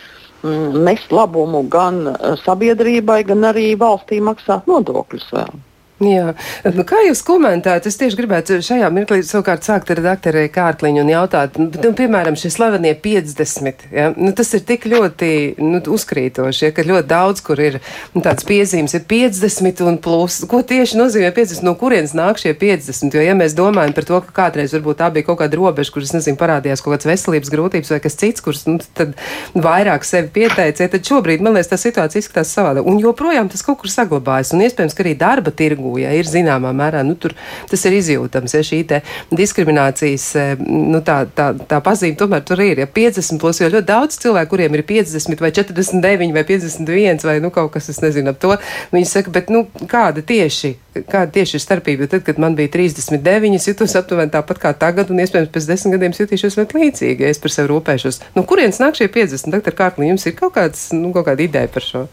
[0.44, 2.04] mm, nest labumu gan
[2.44, 5.58] sabiedrībai, gan arī valstī maksāt nodokļus vēl.
[6.00, 6.30] Jā,
[6.64, 7.84] nu, kā jūs komentējat?
[7.90, 12.38] Es tieši gribētu šajā mirklī savukārt sākt ar doktoru Kārkliņu un jautāt, nu, nu piemēram,
[12.40, 13.84] šie slavenie 50.
[13.92, 14.06] Ja?
[14.16, 17.76] Nu, tas ir tik ļoti nu, uzkrītoši, ja, ka ļoti daudz, kur ir
[18.14, 20.38] nu, tāds piezīmes, ir 50 un plus.
[20.48, 21.66] Ko tieši nozīmē 50?
[21.68, 23.18] No kurienes nāk šie 50?
[23.18, 26.14] Jo, ja mēs domājam par to, ka kādreiz varbūt tā bija kaut kāda robeža, kuras,
[26.16, 29.12] nezinu, parādījās kaut kādas veselības grūtības vai kas cits, kurš nu, tad
[29.52, 32.88] vairāk sevi pieteica, tad šobrīd, man liekas, tā situācija izskatās savādāk.
[32.88, 34.54] Un joprojām tas kaut kur saglabājas.
[34.56, 37.34] Un iespējams, ka arī darba tirgu tirgu, ja ir zināmā mērā, nu, tur
[37.68, 38.84] tas ir izjūtams, ja šī
[39.30, 43.86] diskriminācijas, e, nu, tā, tā, tā pazīme tomēr tur ir, ja 50 plus, jo ļoti
[43.86, 48.30] daudz cilvēku, kuriem ir 50 vai 49 vai 51 vai, nu, kaut kas, es nezinu,
[48.30, 48.56] ap to,
[48.92, 50.76] viņi saka, bet, nu, kāda tieši,
[51.10, 54.74] kāda tieši ir starpība, jo tad, kad man bija 39, es jutos aptuveni tāpat kā
[54.74, 58.22] tagad, un iespējams pēc desmit gadiem jutīšos ļoti līdzīgi, ja es par sevi rūpēšos.
[58.36, 59.54] Nu, kurienes nāk šie 50?
[59.54, 62.06] Doktor Kārkli, jums ir kaut kāds, nu, kaut kāda ideja par šo?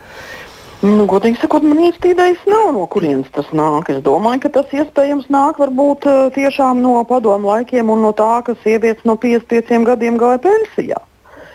[0.86, 3.90] Nu, godīgi sakot, man īsti idejas nav, no kurienes tas nāk.
[3.90, 8.44] Es domāju, ka tas iespējams nāk varbūt eh, tiešām no padomu laikiem un no tā,
[8.46, 11.02] ka sievietes no 55 gadiem gāja pensijā.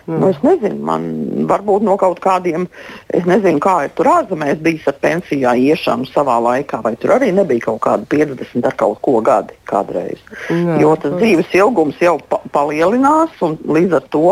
[0.06, 0.18] Mm.
[0.18, 1.04] Nu, es nezinu, man
[1.46, 2.66] varbūt no kaut kādiem,
[3.14, 7.30] es nezinu, kā ir tur ārzemēs bijis ar pensijā iešanu savā laikā, vai tur arī
[7.36, 10.18] nebija kaut kādi 50 ar kaut ko gadi kādreiz.
[10.50, 14.26] Jā, jo tas dzīves ilgums jau pa palielinās un līdz ar to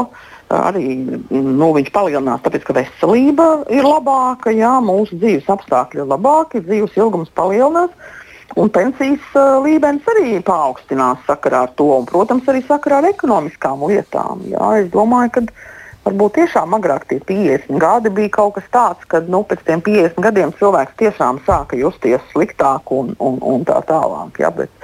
[0.51, 0.95] arī
[1.31, 6.97] nu, viņš palielinās, tāpēc ka veselība ir labāka, jā, mūsu dzīves apstākļi ir labāki, dzīves
[6.99, 7.93] ilgums palielinās.
[8.59, 13.85] Un pensijas uh, līmenis arī paaugstinās sakarā ar to, un, protams, arī sakarā ar ekonomiskām
[13.87, 14.43] lietām.
[14.51, 15.45] Jā, es domāju, ka
[16.09, 20.19] varbūt tiešām agrāk tie 50 gadi bija kaut kas tāds, kad nu, pēc tam 50
[20.27, 24.43] gadiem cilvēks tiešām sāka justies sliktāk un, un, un tā tālāk.
[24.43, 24.75] Jā, bet,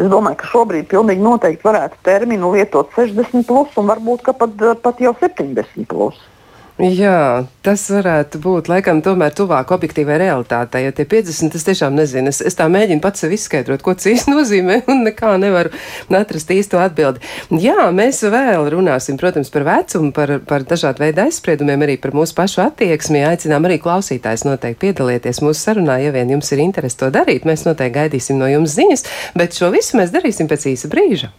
[0.00, 5.02] Es domāju, ka šobrīd pilnīgi noteikti varētu terminu lietot 60, plus, un varbūt pat, pat
[5.04, 5.84] jau 70.
[5.90, 6.16] Plus.
[6.80, 10.86] Jā, tas varētu būt laikam tomēr tuvāk objektīvai realitātei.
[10.86, 12.30] Ja tie 50, es tiešām nezinu.
[12.32, 15.74] Es, es tā mēģinu pats sev izskaidrot, ko tas īsti nozīmē, un nekā nevaru
[16.16, 17.20] atrast īsto atbildi.
[17.60, 22.38] Jā, mēs vēl runāsim, protams, par vecumu, par, par dažādu veidu aizspriedumiem, arī par mūsu
[22.38, 23.26] pašu attieksmi.
[23.28, 27.44] Aicinām arī klausītājs noteikti piedalieties mūsu sarunā, ja vien jums ir interesi to darīt.
[27.44, 31.34] Mēs noteikti gaidīsim no jums ziņas, bet šo visu mēs darīsim pēc īsa brīža.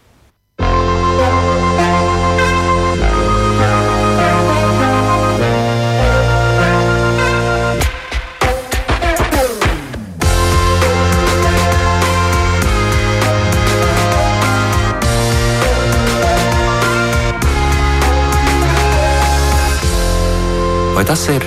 [21.11, 21.43] Tas ir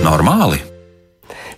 [0.00, 0.71] normāli?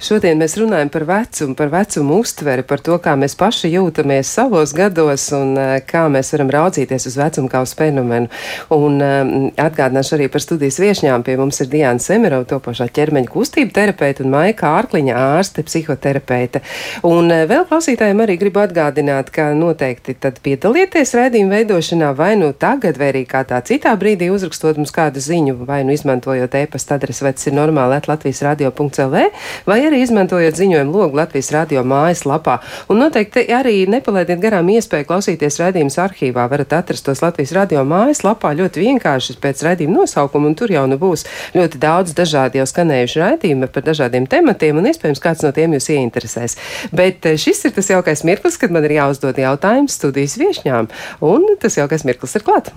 [0.05, 4.75] Šodien mēs runājam par vecumu, par vecumu uztveri, par to, kā mēs paši jūtamies savos
[4.77, 8.29] gados un eh, kā mēs varam raudzīties uz vecumu kā uz fenomenu.
[8.77, 11.25] Un um, atgādināšu arī par studijas viešņām.
[11.25, 16.61] Pie mums ir Diana Semerova, topošā ķermeņa kustība terapeita un Maika Ārkliņa ārste, psihoterapeite.
[17.09, 22.53] Un uh, vēl klausītājiem arī gribu atgādināt, ka noteikti tad piedalieties raidījuma veidošanā vai nu
[22.53, 27.25] tagad, vai arī kādā citā brīdī uzrakstot mums kādu ziņu, vai nu izmantojot e-pasta adresi,
[27.25, 29.27] vai tas ir normāli, Latvijas radio.lv,
[29.65, 32.59] vai arī arī izmantojot ziņojumu logu Latvijas radio mājaslapā.
[32.91, 36.49] Un noteikti arī nepalaidiet garām iespēju klausīties raidījumus arhīvā.
[36.51, 40.99] Varat atrast tos Latvijas radio mājaslapā ļoti vienkārši pēc raidījuma nosaukuma, un tur jau nu
[40.99, 41.23] būs
[41.55, 45.91] ļoti daudz dažādi jau skanējuši raidījumi par dažādiem tematiem, un iespējams kāds no tiem jūs
[45.95, 46.59] ieinteresēs.
[46.91, 50.91] Bet eh, šis ir tas jaukais mirklis, kad man ir jāuzdod jautājums studijas viešņām,
[51.31, 52.75] un tas jaukais mirklis ir klāt.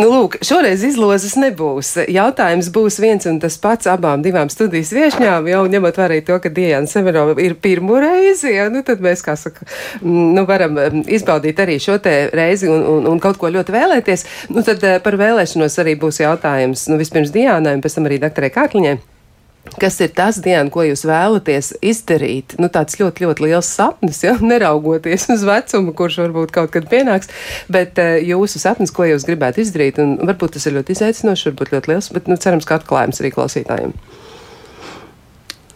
[0.00, 1.90] Nu, lūk, šoreiz izlozes nebūs.
[2.08, 6.52] Jautājums būs viens un tas pats abām divām studijas viešņām, jau ņemot vērā to, ka
[6.56, 9.68] Diana Semerova ir pirmo reizi, ja, nu, tad mēs, kā saka,
[10.06, 14.26] nu, varam izbaudīt arī šo te reizi un, un, un kaut ko ļoti vēlēties.
[14.54, 18.22] Nu, tad eh, par vēlēšanos arī būs jautājums, nu, vispirms Diānai un pēc tam arī
[18.24, 18.98] doktorai Kārkliņai.
[19.80, 22.56] Kas ir tas dienas, ko jūs vēlaties izdarīt?
[22.60, 27.30] Nu, tāds ļoti, ļoti liels sapnis, ja neraugoties uz vecumu, kurš varbūt kaut kad pienāks,
[27.72, 31.74] bet uh, jūsu sapnis, ko jūs gribētu izdarīt, un varbūt tas ir ļoti izaicinošs, varbūt
[31.76, 33.94] ļoti liels, bet nu, cerams, ka atklājums arī klausītājiem.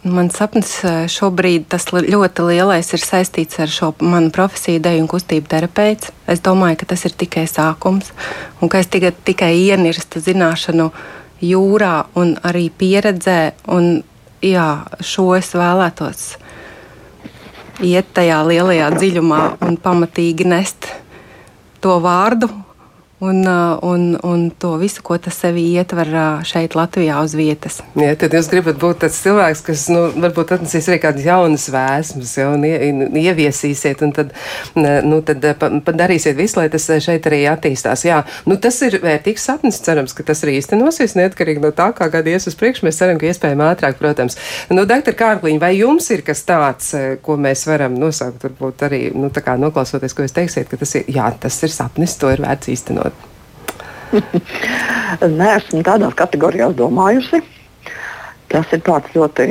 [0.05, 5.09] Mans sapnis eh, šobrīd tas ļoti lielais ir saistīts ar šo manu profesiju, deju un
[5.09, 6.11] kustību terapeits.
[6.29, 8.11] Es domāju, ka tas ir tikai sākums
[8.61, 11.07] un ka es tikai, tikai ienirstu zināšanu uh,
[11.51, 13.39] jūrā un arī pieredzē.
[13.73, 14.03] Un,
[14.45, 14.69] jā,
[15.01, 16.27] šo es vēlētos
[17.83, 20.87] iet tajā lielajā dziļumā un pamatīgi nest
[21.83, 22.49] to vārdu
[23.19, 23.47] un,
[23.81, 26.09] un, un to visu, ko tas sevi ietver
[26.47, 27.79] šeit, Latvijā, uz vietas.
[27.95, 32.33] Jā, tad jūs gribat būt tāds cilvēks, kas nu, varbūt atnesīs arī kādas jaunas vēsmas,
[32.35, 34.33] jau ieviesīsiet, un tad,
[34.75, 35.47] nu, tad
[35.87, 38.03] padarīsiet visu, lai tas šeit arī attīstās.
[38.07, 42.09] Jā, nu, tas ir vērtīgs sapnis, cerams, ka tas arī īstenosies, neatkarīgi no tā, kā
[42.11, 42.87] gadi ies uz priekšu.
[42.87, 44.35] Mēs ceram, ka iespējami ātrāk, protams.
[44.73, 46.91] Nu, doktor Kārkliņ, vai jums ir kas tāds,
[47.23, 51.31] ko mēs varam nosaukt, varbūt arī, nu, noklausoties, ko jūs teiksiet, ka tas ir, jā,
[51.39, 53.04] tas ir sapnis, to ir vērts īstenot?
[55.39, 57.41] Nē, esmu tādās kategorijās domājusi.
[58.51, 59.47] Tas ir ļoti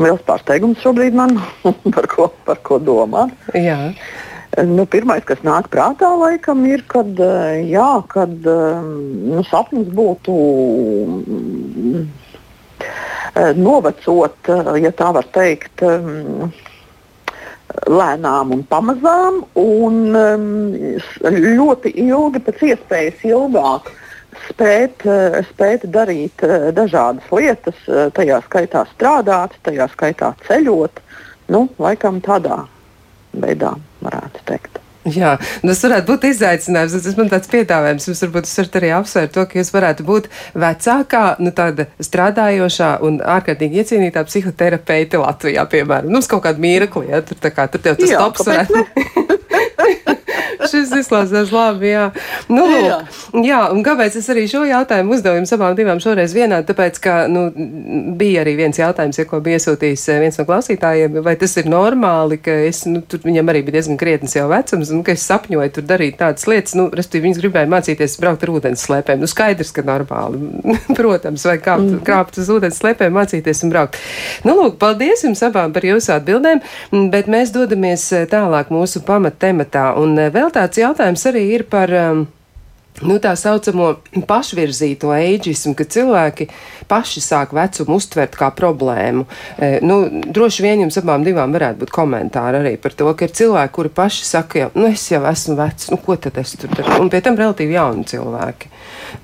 [0.00, 1.38] liels pārsteigums šobrīd man,
[1.94, 3.32] par ko, par ko domāt.
[3.56, 3.78] Jā.
[4.66, 7.20] Nu, Pirmais, kas nāk prātā, laikam, ir, kad,
[7.70, 10.34] jā, kad nu, sapnis būtu
[13.60, 14.50] novecot,
[14.82, 15.84] ja tā var teikt,
[17.90, 20.46] lēnām un pamazām, un um,
[21.22, 23.90] ļoti ilgi, pēc iespējas ilgāk
[24.48, 31.02] spēt, uh, spēt darīt uh, dažādas lietas, uh, tajā skaitā strādāt, tajā skaitā ceļot.
[31.50, 32.64] Nu, laikam tādā
[33.34, 34.80] veidā varētu teikt.
[35.10, 36.96] Jā, tas varētu būt izaicinājums.
[37.06, 38.08] Tas man tāds piedāvājums.
[38.10, 40.30] Jums varbūt tas varat arī apsvērt to, ka jūs varētu būt
[40.64, 46.10] vecākā, nu tāda strādājošā un ārkārtīgi iecienītā psihoterapeite Latvijā, piemēram.
[46.12, 49.40] Nu, uz kaut kādu mirkli, ja tur tā kā tur tev tas Jā, tops varētu.
[50.70, 52.06] Šis izklausās labi, jā.
[52.50, 53.00] Nu, jā.
[53.44, 57.16] jā, un kāpēc es arī šo jautājumu uzdevu jums abām divām šoreiz vienā, tāpēc, ka,
[57.30, 57.48] nu,
[58.20, 61.68] bija arī viens jautājums, ja ko bija iesūtījis eh, viens no klausītājiem, vai tas ir
[61.70, 65.26] normāli, ka es, nu, tur viņam arī bija diezgan krietnes jau vecums, un ka es
[65.28, 69.22] sapņoju tur darīt tādas lietas, nu, respektīvi, viņas gribēja mācīties braukt ar ūdens slēpēm.
[69.22, 70.40] Nu, skaidrs, ka normāli,
[70.98, 72.02] protams, vai kāpt, mm.
[72.06, 74.00] krāpt uz ūdens slēpēm, mācīties un braukt.
[74.46, 76.62] Nu, lūk, paldies jums abām par jūsu atbildēm,
[77.12, 81.66] bet mēs dodamies eh, tālāk mūsu pamattematā, un eh, vēl tā tāds jautājums arī ir
[81.72, 81.92] par.
[81.96, 82.28] Um,
[83.06, 83.92] nu, tā saucamo
[84.28, 86.48] pašvirzīto eģismu, ka cilvēki
[86.90, 89.26] paši sāk vecumu uztvert kā problēmu.
[89.56, 93.36] E, nu, droši vien jums abām divām varētu būt komentāri arī par to, ka ir
[93.36, 96.72] cilvēki, kuri paši saka, jau, nu, es jau esmu vecs, nu, ko tad es tur
[96.74, 96.98] daru?
[97.04, 98.72] Un pie tam relatīvi jauni cilvēki.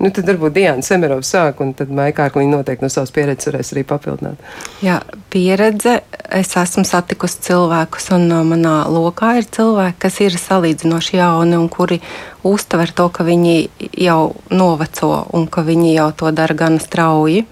[0.01, 3.83] Nu, tad varbūt Diana Semerova sāk, un tad Maikārkliņa noteikti no savas pieredzes varēs arī
[3.87, 4.41] papildināt.
[4.83, 4.99] Jā,
[5.33, 6.01] pieredze.
[6.27, 11.69] Es esmu satikusi cilvēkus, un uh, manā lokā ir cilvēki, kas ir salīdzinoši jauni un
[11.71, 12.01] kuri
[12.47, 13.57] uztver to, ka viņi
[14.03, 17.45] jau noveco un ka viņi jau to dara gan strauji.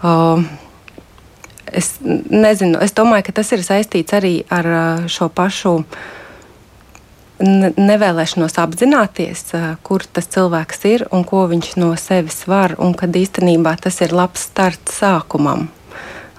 [0.00, 0.46] Uh,
[1.66, 6.00] es nezinu, es domāju, ka tas ir saistīts arī ar uh, šo pašu uh,
[7.40, 9.44] nevēlēšanos apzināties,
[9.86, 14.14] kur tas cilvēks ir un ko viņš no sevis var, un kad īstenībā tas ir
[14.16, 15.68] labs starts sākumam.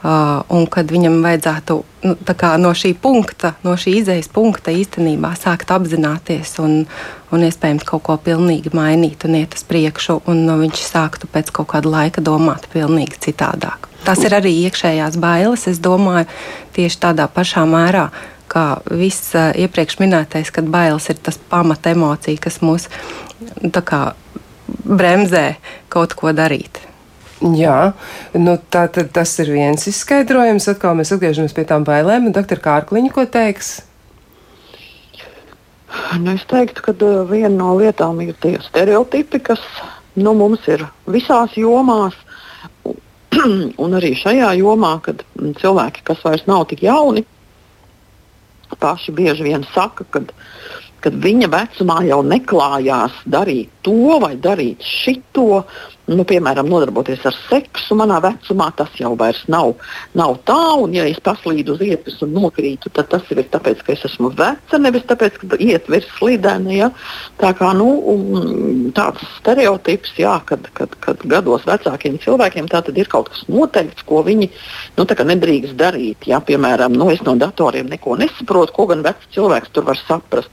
[0.02, 1.76] Uh, un kad viņam vajadzētu
[2.10, 2.16] nu,
[2.58, 6.88] no šī punkta, no šī izējas punkta īstenībā sākt apzināties un,
[7.30, 11.54] un iespējams kaut ko pilnīgi mainīt un iet uz priekšu, un nu, viņš sāktu pēc
[11.54, 13.92] kaut kāda laika domāt pavisam citādāk.
[14.02, 16.26] Tas ir arī iekšējās bailes, es domāju,
[16.74, 18.08] tieši tādā pašā mērā,
[18.50, 22.90] kā viss iepriekš minētais, kad bailes ir tas pamat emocija, kas mūs
[23.70, 24.06] kā,
[24.82, 25.52] bremzē
[25.94, 26.82] kaut ko darīt.
[27.42, 27.94] Jā,
[28.38, 30.68] nu tā, tad, tas ir viens izskaidrojums.
[30.70, 32.30] Atkal mēs atgriežamies pie tām bailēm.
[32.36, 33.80] Doktor Kārkliņa, ko teiks?
[36.22, 36.94] Nu, es teiktu, ka
[37.32, 39.64] viena no lietām ir tie stereotipi, kas
[40.22, 42.14] nu, mums ir visās jomās.
[43.84, 45.26] Un arī šajā jomā, kad
[45.58, 47.26] cilvēki, kas vairs nav tik jauni,
[48.78, 50.06] paši bieži vien saka,
[51.02, 55.64] ka viņa vecumā jau neklājās darīt to vai darīt šito,
[56.12, 59.74] nu, piemēram, nodarboties ar seksu manā vecumā, tas jau vairs nav,
[60.18, 60.60] nav tā.
[60.82, 64.32] Un, ja es paslīdu uz iepas un nokrītu, tad tas ir tāpēc, ka es esmu
[64.38, 66.74] veca, nevis tāpēc, ka ietver ir slidena.
[66.76, 66.90] Ja?
[67.42, 67.90] Tā kā nu,
[68.98, 74.52] tāds stereotips, jā, kad, kad, kad gados vecākiem cilvēkiem ir kaut kas noteikts, ko viņi
[74.98, 76.28] nu, nedrīkst darīt.
[76.28, 76.42] Ja?
[76.44, 80.52] Piemēram, nu, es no datoriem neko nesaprotu, ko gan vecs cilvēks tur var saprast.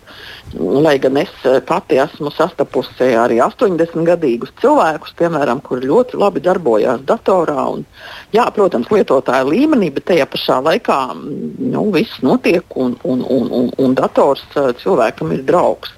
[0.57, 1.33] Lai gan es
[1.69, 7.67] pati esmu sastapusi arī 80 gadīgus cilvēkus, piemēram, kuri ļoti labi darbojās datorā.
[7.75, 7.85] Un,
[8.33, 13.53] jā, protams, lietotāja līmenī, bet tajā pašā laikā mm, nu, viss notiek un, un, un,
[13.61, 14.47] un, un dators
[14.81, 15.93] cilvēkam ir draugs.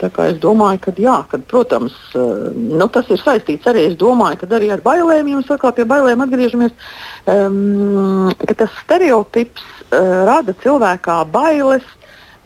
[0.00, 5.28] Es domāju, ka, jā, kad, protams, nu, tas ir saistīts arī, domāju, arī ar bailēm.
[5.34, 6.72] Jums atkal pie bailēm atgriežamies.
[7.28, 11.84] Um, tas stereotips uh, rada cilvēkā bailes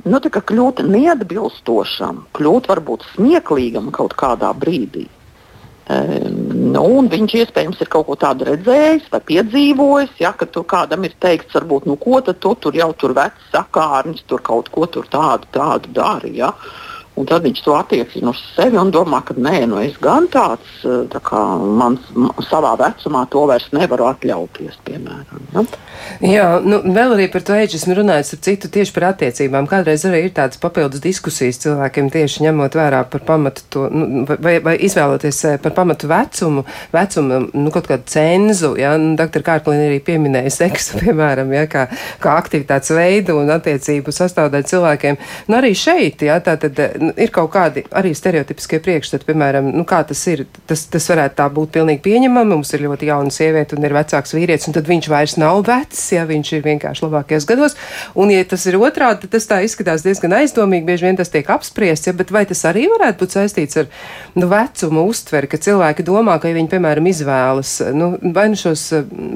[0.04, 5.08] nu, kļūt neatbilstošam, kļūt varbūt smieklīgam kaut kādā brīdī.
[5.84, 10.14] Nu, viņš iespējams ir kaut ko tādu redzējis vai piedzīvojis.
[10.22, 14.40] Ja, kad kādam ir teikts, varbūt, nu, ko tu tur jau tur vecs sakārnis, tur
[14.40, 16.38] kaut ko tur tādu, tādu dari.
[16.40, 16.54] Ja.
[17.14, 20.80] Un tad viņš to attiecina uz sevi un domā, ka nē, nu es gan tāds,
[20.82, 22.02] tā kā mans,
[22.48, 25.44] savā vecumā to vairs nevaru atļauties, piemēram.
[25.54, 25.62] Ja?
[26.24, 29.68] Jā, nu, vēl arī par to eģismu runājot, ar citu tieši par attiecībām.
[29.70, 34.56] Kādreiz arī ir tādas papildus diskusijas cilvēkiem tieši ņemot vērā par pamatu to, nu, vai,
[34.64, 39.86] vai izvēloties eh, par pamatu vecumu, vecumu, nu, kaut kādu cenzu, ja, nu, doktor Kārklina
[39.86, 41.86] arī pieminēja seksu, piemēram, ja, kā,
[42.22, 45.20] kā aktivitātes veidu un attiecību sastāvdaļu cilvēkiem.
[45.46, 49.84] Nu, arī šeit, ja, tā tad nu, ir kaut kādi arī stereotipiskie priekšstati, piemēram, nu,
[49.88, 52.52] kā tas ir, tas, tas varētu tā būt pilnīgi pieņemami.
[52.54, 56.02] Mums ir ļoti jauna sieviete un ir vecāks vīrietis, un tad viņš vairs nav vecs,
[56.14, 57.76] ja viņš ir vienkārši labākajos gados.
[58.14, 61.48] Un, ja tas ir otrādi, tad tas tā izskatās diezgan aizdomīgi, bieži vien tas tiek
[61.50, 63.90] apspriests, ja, bet vai tas arī varētu būt saistīts ar
[64.38, 68.86] nu, vecumu uztveri, ka cilvēki domā, ka ja viņi, piemēram, izvēlas nu, vai nu šos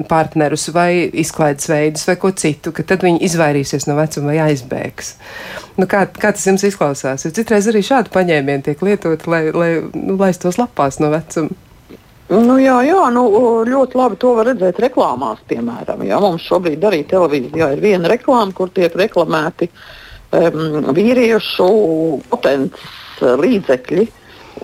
[0.09, 5.15] partnerus vai izklaides veidus vai ko citu, ka tad viņi izvairīsies no vecuma vai aizbēgs.
[5.79, 7.23] Nu, kā, kā tas jums izklausās?
[7.23, 11.55] Jo citreiz arī šādi paņēmieni tiek lietoti, lai, lai nu, laistos lapās no vecuma.
[12.29, 13.23] Nu, jā, jā nu,
[13.65, 16.03] ļoti labi to var redzēt reklāmās, piemēram.
[16.05, 16.19] Jā.
[16.21, 21.69] Mums šobrīd arī televīzijā ir viena reklāma, kur tiek reklamēti um, vīriešu
[22.29, 24.05] potenciāls līdzekļi,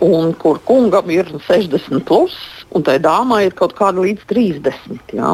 [0.05, 2.36] un kur kungam ir 60 plus,
[2.76, 5.16] un tai dāmai ir kaut kāda līdz 30.
[5.16, 5.34] Jā.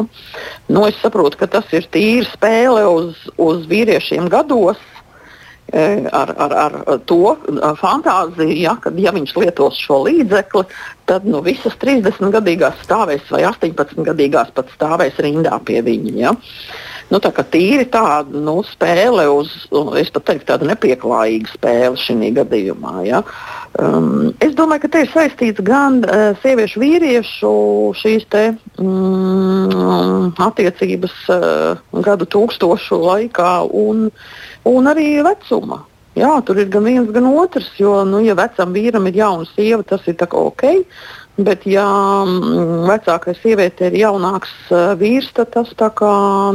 [0.71, 4.79] Nu, es saprotu, ka tas ir tīra spēle uz, uz vīriešiem gados,
[5.71, 6.75] ar, ar, ar
[7.07, 7.35] to
[7.79, 10.65] fantāziju, ja, ka, ja viņš lietos šo līdzekli,
[11.07, 16.15] tad nu, visas 30-gadīgās stāvēs vai 18-gadīgās pat stāvēs rindā pie viņa.
[16.19, 16.35] Ja.
[17.11, 19.51] Nu, tā kā tīri tāda nu, spēle, uz,
[19.99, 22.93] es pat teiktu, tāda nepieklājīga spēle šī gadījumā.
[23.03, 23.19] Ja.
[23.81, 27.51] Um, es domāju, ka te ir saistīts gan uh, sieviešu, vīriešu
[27.99, 28.45] šīs te,
[28.79, 34.09] mm, attiecības uh, gadu tūkstošu laikā un
[34.67, 35.85] un arī vecuma.
[36.17, 37.69] Jā, tur ir gan viens, gan otrs.
[37.79, 40.65] Jo, nu, ja vecam vīram ir jauna sieva, tas ir ok.
[41.45, 41.85] Bet, ja
[42.25, 45.71] mm, vecākais sieviete ir jaunāks uh, vīrs, tad tas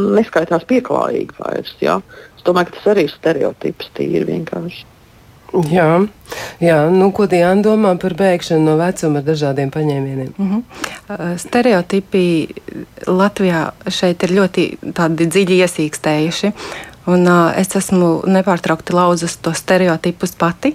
[0.02, 1.72] neskaitās pieklājīgi vairs.
[1.82, 2.00] Jā.
[2.36, 4.84] Es domāju, ka tas arī ir stereotips tīri vienkārši.
[5.70, 5.90] Jā,
[6.60, 10.32] jā nu, ko Diana domā par bēgšanu no vecuma ar dažādiem paņēmieniem?
[10.36, 10.62] Mm -hmm.
[11.08, 12.48] uh, stereotipi
[13.06, 14.78] Latvijā šeit ir ļoti
[15.26, 16.52] dziļi iesīkstējuši.
[17.06, 20.74] Un, uh, es esmu nepārtraukti lauzus to stereotipus pati.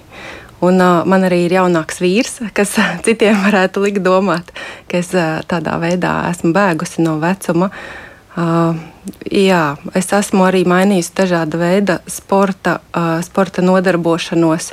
[0.62, 4.52] Un, uh, man arī ir jaunāks vīrs, kas citiem varētu likt domāt,
[4.86, 7.72] ka es uh, tādā veidā esmu bēgusi no vecuma.
[8.32, 8.78] Uh,
[9.26, 14.70] jā, es esmu arī mainījusi dažāda veida sporta, uh, sporta nodarbošanos.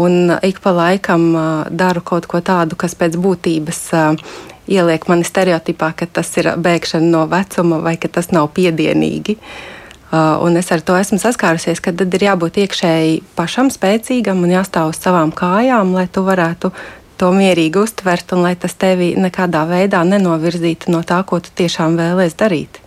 [0.00, 4.24] Un ik pa laikam uh, daru kaut ko tādu, kas pēc būtības uh,
[4.70, 9.36] ieliek mani stereotipā, ka tas ir bēgšana no vecuma vai ka tas nav piedienīgi.
[9.36, 9.79] Uh,
[10.12, 14.90] un es ar to esmu saskārusies, ka tad ir jābūt iekšēji pašam spēcīgam un jāstāv
[14.90, 16.72] uz savām kājām, lai tu varētu
[17.20, 21.98] to mierīgi uztvert un lai tas tevi nekādā veidā nenovirzītu no tā, ko tu tiešām
[22.00, 22.80] vēlēsies darīt.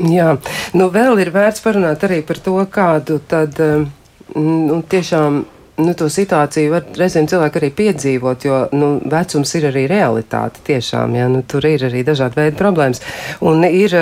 [0.00, 0.36] Jā,
[0.78, 3.90] nu vēl ir vērts parunāt arī par to, kādu tad um,
[4.38, 5.42] nu, tiešām
[5.76, 11.16] nu, to situāciju var reizēm cilvēki arī piedzīvot, jo nu, vecums ir arī realitāte tiešām.
[11.16, 11.28] Ja?
[11.32, 13.00] Nu, tur ir arī dažādi veidi problēmas.
[13.48, 13.94] Un ir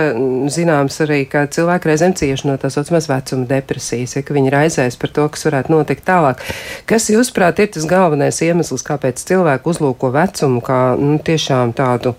[0.50, 5.14] zināms arī, ka cilvēki reizēm cieši no tās saucamās vecuma depresijas, ja viņi raizēs par
[5.14, 6.42] to, kas varētu notikt tālāk.
[6.90, 12.16] Kas, jūsuprāt, ir tas galvenais iemesls, kāpēc cilvēki uzlūko vecumu kā nu, tiešām tādu?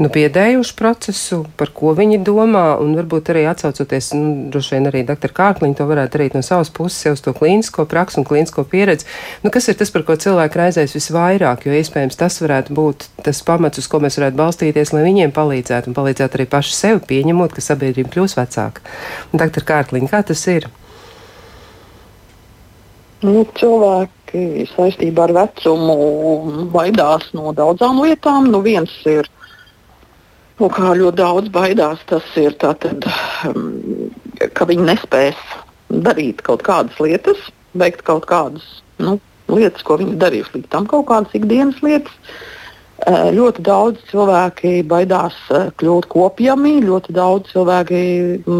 [0.00, 5.02] Nu, piedējuši procesu, par ko viņi domā, un varbūt arī atsaucoties, nu, droši vien arī
[5.08, 5.32] dr.
[5.36, 9.08] Kārkliņa to varētu darīt no savas puses, jau uz to klīnisko praksu un klīnisko pieredzi.
[9.44, 13.42] Nu, kas ir tas, par ko cilvēki raizēs visvairāk, jo iespējams tas varētu būt tas
[13.46, 17.56] pamats, uz ko mēs varētu balstīties, lai viņiem palīdzētu un palīdzētu arī paši sev pieņemot,
[17.56, 18.86] ka sabiedrība kļūs vecāka.
[19.32, 19.66] Dr.
[19.68, 20.70] Kārkliņa, kā tas ir?
[23.22, 28.48] Nu, cilvēki saistībā ar vecumu baidās no daudzām lietām.
[28.50, 29.28] Nu, viens ir
[30.62, 33.06] no kā ļoti daudz baidās, tas ir tātad,
[33.48, 34.08] um,
[34.54, 35.42] ka viņi nespēs
[35.90, 37.40] darīt kaut kādas lietas,
[37.78, 38.64] veikt kaut kādas
[39.02, 39.18] nu,
[39.52, 42.14] lietas, ko viņi darījuši līdz tam, kaut kādas ikdienas lietas.
[43.02, 48.02] Uh, ļoti daudz cilvēki baidās uh, kļūt kopjami, ļoti daudz cilvēki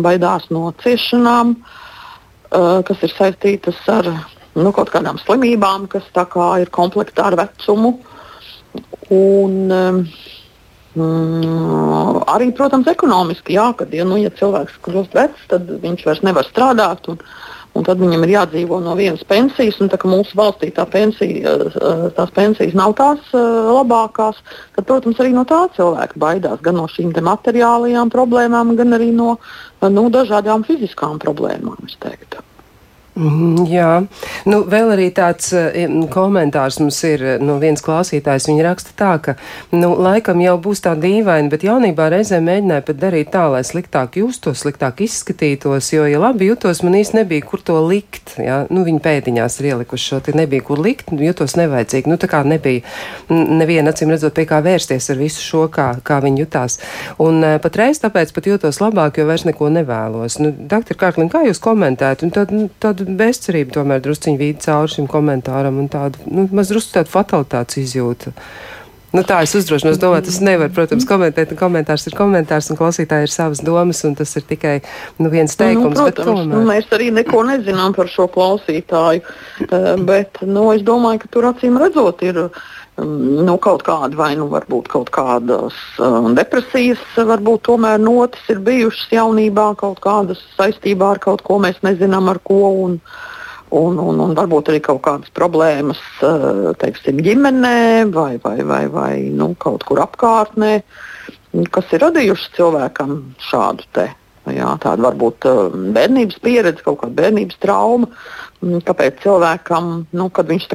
[0.03, 4.11] baidās no ciešanām, uh, kas ir saistītas ar
[4.59, 7.95] nu, kaut kādām slimībām, kas kā ir komplektā ar vecumu.
[9.13, 10.03] Un, um,
[10.93, 16.21] Mm, arī, protams, ekonomiski, jā, kad ja, nu, ja cilvēks kļūst vecs, tad viņš vairs
[16.27, 17.09] nevar strādāt.
[17.09, 17.23] Un,
[17.73, 21.55] un tad viņam ir jādzīvo no vienas pensijas, un tā kā mūsu valstī tā pensija,
[21.65, 24.43] eh, tās pensijas nav tās uh, labākās,
[24.77, 29.39] tad, protams, arī no tā cilvēka baidās gan no šīm materiālajām problēmām, gan arī no
[29.89, 31.81] nu, dažādām fiziskām problēmām.
[33.13, 33.89] Mm, jā,
[34.49, 35.75] nu, vēl arī tāds uh,
[36.09, 38.47] komentārs mums ir no viens klausītājs.
[38.49, 39.35] Viņa raksta tā, ka,
[39.77, 44.17] nu, laikam jau būs tā dīvaini, bet jaunībā reizē mēģināja pat darīt tā, lai sliktāk
[44.17, 48.39] justos, sliktāk izskatītos, jo, ja labi jutos, man īsti nebija, kur to likt.
[48.41, 52.09] Jā, nu, viņa pēdiņās ir ielikuši šo, te nebija, kur likt, jutos nevajadzīgi.
[52.09, 52.81] Nu, tā kā nebija
[53.29, 56.79] neviena, acīm redzot, pie kā vērsties ar visu šo, kā, kā viņa jutās.
[57.21, 60.41] Un uh, patreiz tāpēc pat jūtos labāk, jo vairs neko nevēlos.
[60.41, 62.25] Nu, Doktor Kārklin, kā jūs komentētu?
[62.25, 66.49] Un tad, nu, tad tādu bezcerību tomēr drusciņi vīd cauri šim komentāram un tādu, nu,
[66.53, 68.33] maz drusku tādu fatalitātes izjūtu.
[69.13, 73.33] Nu, tā es uzdrošinos domāt, tas nevar, protams, komentēt, komentārs ir komentārs, un klausītāji ir
[73.33, 74.79] savas domas, un tas ir tikai
[75.19, 75.99] nu, viens nu, teikums.
[75.99, 76.65] Nu, protams, tomēr...
[76.71, 79.21] mēs arī neko nezinām par šo klausītāju,
[79.67, 82.63] eh, bet nu, es domāju, ka tur acīm redzot ir mm,
[83.07, 89.13] nu, kaut kāda, vai nu varbūt kaut kādas uh, depresijas, varbūt tomēr notis ir bijušas
[89.15, 92.63] jaunībā, kaut kādas saistībā ar kaut ko mēs nezinām ar ko.
[92.87, 93.33] Un, uh,
[93.73, 99.15] un, un, un varbūt arī kaut kādas problēmas eh, teiksim, ģimenē vai, vai, vai, vai
[99.33, 100.75] nu, kaut kur apkārtnē,
[101.73, 103.17] kas ir radījušas cilvēkam
[103.51, 104.11] šādu te.
[104.53, 105.65] Jā, tāda varbūt eh,
[105.97, 108.11] bērnības pieredze, kaut kāda bērnības trauma.
[108.63, 110.69] Kāpēc cilvēkam, nu, kad viņš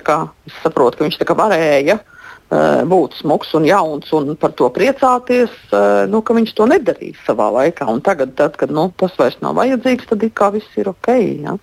[0.59, 2.16] saprot, ka viņš varēja uh,
[2.47, 7.49] būt smags un jauns un par to priecāties, uh, nu, ka viņš to nedarīs savā
[7.51, 7.87] laikā.
[7.91, 11.09] Un tagad, tad, kad nu, tas vairs nav vajadzīgs, tad it kā viss ir ok.
[11.43, 11.57] Ja?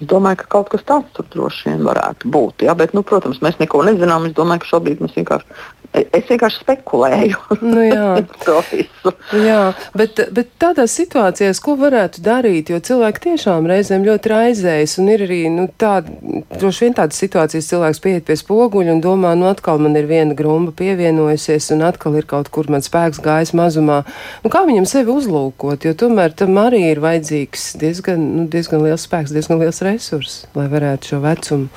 [0.00, 2.64] Es domāju, ka kaut kas tāds tur droši vien varētu būt.
[2.64, 2.74] Ja?
[2.74, 4.24] Bet, nu, protams, mēs neko nezinām.
[4.30, 5.60] Es domāju, ka šobrīd mēs vienkārši
[5.94, 8.06] Es vienkārši spekulēju nu, jā.
[8.44, 9.12] to visu.
[9.38, 9.58] Jā,
[9.94, 15.22] bet, bet tādās situācijās, ko varētu darīt, jo cilvēki tiešām reizēm ļoti raizējas, un ir
[15.28, 16.10] arī nu, tāda,
[16.56, 20.34] droši vien tādas situācijas, cilvēks pieiet pie spoguļa un domā, nu atkal man ir viena
[20.34, 24.00] grumba pievienojusies, un atkal ir kaut kur man spēks gājis mazumā.
[24.42, 29.06] Nu, kā viņam sevi uzlūkot, jo tomēr tam arī ir vajadzīgs diezgan, nu, diezgan liels
[29.06, 31.70] spēks, diezgan liels resurss, lai varētu šo vecumu,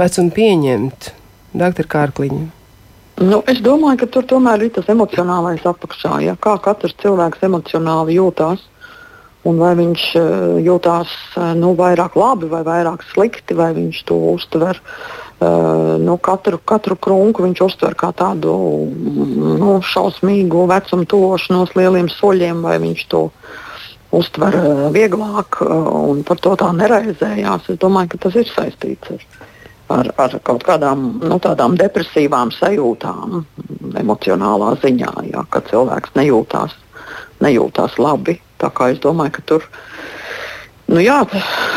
[0.00, 1.12] vecumu pieņemt.
[1.50, 2.59] Doktor Kārkliņa.
[3.20, 6.22] Nu, es domāju, ka tur tomēr ir tas emocionālais apakšā.
[6.24, 6.36] Ja?
[6.40, 8.64] Kā katrs cilvēks emocionāli jūtās.
[9.48, 14.18] Un vai viņš uh, jūtās uh, nu, vairāk labi vai vairāk slikti, vai viņš to
[14.34, 14.80] uztver.
[15.40, 18.52] Uh, nu, katru, katru krunku viņš uztver kā tādu
[18.92, 23.22] nu, šausmīgu vecumu tuvošanos lieliem soļiem, vai viņš to
[24.12, 24.58] uztver
[24.92, 27.72] vieglāk un par to tā neraizējās.
[27.72, 29.24] Es domāju, ka tas ir saistīts ar
[29.90, 33.42] ar, ar kaut kādām nu, tādām depresīvām sajūtām,
[34.00, 36.76] emocionālā ziņā, jā, ka cilvēks nejūtās,
[37.44, 38.40] nejūtās labi.
[38.60, 39.64] Es domāju, ka tur
[40.90, 41.20] nu, jā,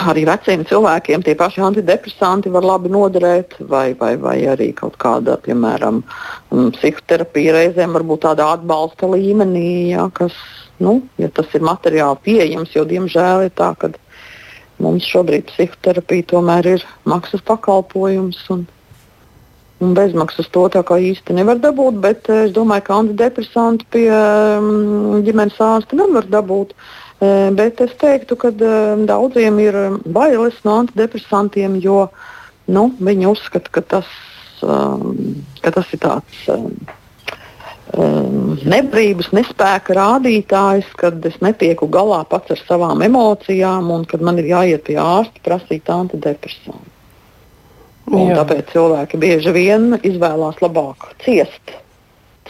[0.10, 5.38] arī veciem cilvēkiem tie paši antidepresanti var labi noderēt, vai, vai, vai arī kaut kāda,
[5.46, 6.02] piemēram,
[6.76, 10.36] psihoterapija reizēm var būt tādā atbalsta līmenī, jā, kas,
[10.84, 13.94] nu, ja tas ir materiāli pieejams, jo diemžēl ir tā, ka
[14.84, 18.40] Mums šobrīd psihoterapija tomēr ir maksas pakalpojums.
[18.54, 18.66] Un,
[19.84, 24.08] un bezmaksas to tā kā īsti nevar dabūt, bet eh, es domāju, ka antidepresantu pie
[24.12, 26.76] um, ģimenes ārsta nevar dabūt.
[27.24, 32.10] Uh, bet es teiktu, ka uh, daudziem ir bailes no antidepresantiem, jo
[32.68, 34.10] nu, viņi uzskata, ka tas,
[34.60, 36.44] ka tas ir tāds.
[37.94, 44.40] Um, nebrības, nespēka rādītājs, kad es netieku galā pats ar savām emocijām un kad man
[44.42, 46.90] ir jāiet pie ārsta prasīt antidepresantu.
[48.10, 51.78] Tāpēc cilvēki bieži vien izvēlās labāk ciest.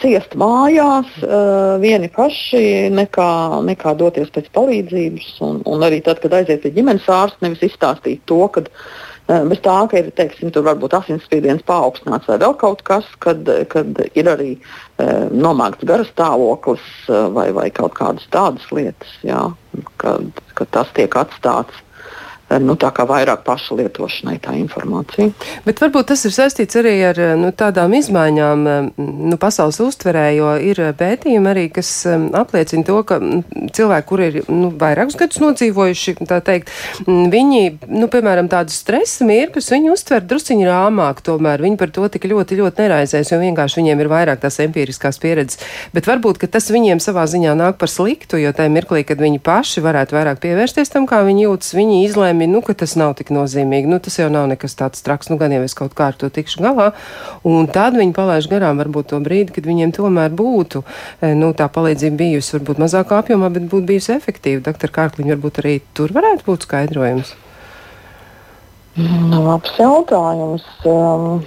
[0.00, 3.30] Ciest mājās, uh, vieni paši, nekā,
[3.68, 5.28] nekā doties pēc palīdzības.
[5.44, 9.13] Un, un arī tad, kad aiziet pie ģimenes ārsta, nevis izstāstīt to, ka uh, Eh,
[9.26, 14.28] bez tā, ka ir teiksim, varbūt asinsspiediens paaugstināts vai vēl kaut kas, kad, kad ir
[14.28, 19.46] arī e, nomākts garas stāvoklis eh, vai, vai kaut kādas tādas lietas, jā,
[20.02, 21.83] kad, kad tas tiek atstāts
[22.60, 25.30] nu, tā kā vairāk pašlietošanai tā informācija.
[25.64, 28.64] Bet varbūt tas ir saistīts arī ar nu, tādām izmaiņām
[28.96, 31.90] nu, pasaules uztverē, jo ir pētījumi arī, kas
[32.36, 33.18] apliecina to, ka
[33.74, 36.72] cilvēki, kuri ir nu, vairākus gadus nodzīvojuši, tā teikt,
[37.06, 42.28] viņi, nu, piemēram, tādus stresa mirkļus, viņi uztver drusciņi rāmāk, tomēr viņi par to tik
[42.30, 45.60] ļoti, ļoti neraizēs, jo vienkārši viņiem ir vairāk tās empiriskās pieredzes.
[45.96, 49.40] Bet varbūt, ka tas viņiem savā ziņā nāk par sliktu, jo tajā mirklī, kad viņi
[49.44, 53.14] paši varētu vairāk pievērsties tam, kā viņi jūtas, viņi izlēma nolēmi, nu, ka tas nav
[53.16, 53.88] tik nozīmīgi.
[53.88, 56.28] Nu, tas jau nav nekas tāds traks, nu, gan jau es kaut kā ar to
[56.28, 56.92] tikšu galā.
[57.44, 60.84] Un tad viņi palaiž garām varbūt to brīdi, kad viņiem tomēr būtu
[61.20, 64.64] e, nu, tā palīdzība bijusi varbūt mazākā apjomā, bet būtu bijusi efektīva.
[64.64, 67.34] Doktor Kārkliņa, varbūt arī tur varētu būt skaidrojums.
[68.96, 70.66] Nu, labs jautājums.
[70.86, 71.42] Um,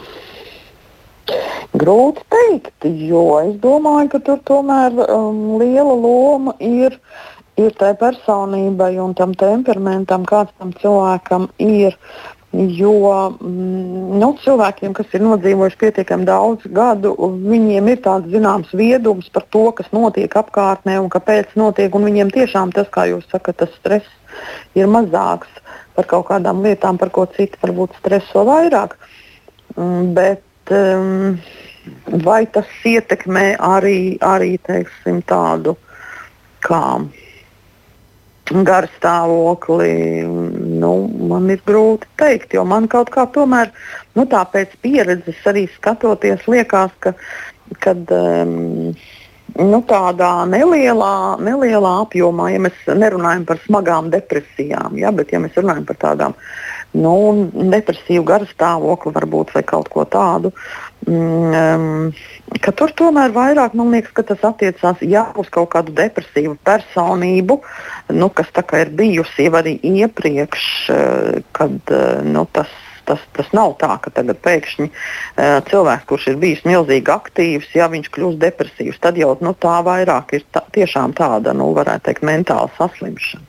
[1.78, 6.96] grūti teikt, jo es domāju, ka tur tomēr um, liela loma ir
[7.58, 11.98] ir tai personībai un tam temperamentam, kāds tam cilvēkam ir.
[12.58, 12.94] Jo
[13.44, 17.12] mm, nu, cilvēkiem, kas ir nodzīvojuši pietiekami daudz gadu,
[17.44, 21.94] viņiem ir tāds zināms viedums par to, kas notiek apkārtnē un kāpēc notiek.
[21.94, 24.40] Un viņiem tiešām tas, kā jūs sakat, tas stress
[24.80, 25.52] ir mazāks
[25.98, 28.96] par kaut kādām lietām, par ko citi varbūt streso vairāk.
[29.76, 31.38] Mm, bet um,
[32.24, 35.76] vai tas ietekmē arī, arī teiksim, tādu
[36.64, 36.84] kā
[38.68, 39.92] garstāvokli,
[40.82, 40.92] nu,
[41.30, 43.74] man ir grūti pateikt, jo man kaut kā tomēr,
[44.16, 47.14] nu, tā pēc pieredzes arī skatoties, liekas, ka
[47.84, 48.94] kad, um,
[49.58, 55.58] nu, tādā nelielā, nelielā apjomā, ja mēs nerunājam par smagām depresijām, ja, bet ja mēs
[55.60, 56.38] runājam par tādām
[56.98, 57.16] nu,
[57.74, 60.54] depresīvu garstāvokli varbūt vai kaut ko tādu,
[61.08, 62.12] um,
[62.64, 67.62] ka tur tomēr vairāk man liekas, ka tas attiecās jā, uz kaut kādu depresīvu personību,
[68.16, 72.68] nu, kas ir bijusi jau arī iepriekš, eh, kad eh, nu, tas
[73.08, 77.88] tas, tas nav tā, ka tagad pēkšņi uh, cilvēks, kurš ir bijis milzīgi aktīvs, ja
[77.88, 82.26] viņš kļūst depresīvs, tad jau nu, tā vairāk ir tā, tiešām tāda, nu, varētu teikt,
[82.28, 83.48] mentāla saslimšana.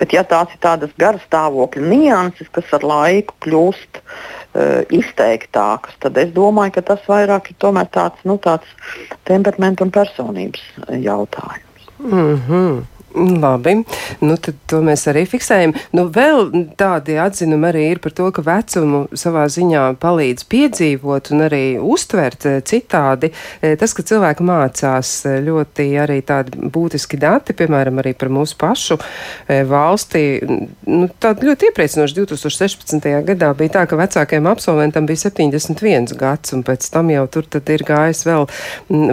[0.00, 4.35] Bet ja tās ir tādas garas stāvokļa nianses, kas ar laiku kļūst uh, uh,
[4.90, 7.56] izteiktākas, tad es domāju, ka tas vairāk ir
[7.92, 8.66] tāds, nu, tāds
[9.28, 11.88] temperamenta un personības jautājums.
[11.98, 12.95] Mm -hmm.
[13.16, 13.78] Labi,
[14.20, 15.72] nu tad to mēs arī fiksējam.
[15.96, 21.46] Nu, vēl tādi atzinumi arī ir par to, ka vecumu savā ziņā palīdz piedzīvot un
[21.46, 23.30] arī uztvert eh, citādi.
[23.64, 28.58] Eh, tas, ka cilvēki mācās eh, ļoti arī tādi būtiski dati, piemēram, arī par mūsu
[28.60, 28.98] pašu
[29.46, 30.22] valsti,
[30.90, 33.08] nu, tādi ļoti iepriecinoši 2016.
[33.30, 37.72] gadā bija tā, ka vecākajam absolventam bija 71 gads, un pēc tam jau tur tad
[37.72, 38.46] ir gājis vēl,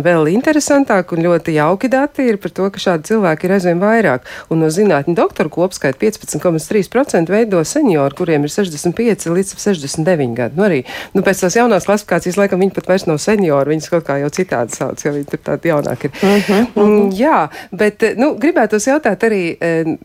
[0.04, 3.93] vēl interesantāk un ļoti jauki dati ir par to, ka šādi cilvēki ir aizvien vairāk
[3.94, 4.28] vairāk.
[4.50, 10.58] Un no zinātņu doktoru kopskaita 15,3% veido seniori, kuriem ir 65 līdz 69 gadi.
[10.60, 10.84] Nu, arī
[11.14, 14.32] nu, pēc tās jaunās klasifikācijas laikam viņi pat vairs nav seniori, viņas kaut kā jau
[14.34, 16.12] citādi sauc, jo viņi tur tādi jaunāki ir.
[16.24, 17.12] Uh -huh, uh -huh.
[17.18, 19.98] Jā, bet nu, gribētos jautāt arī, e,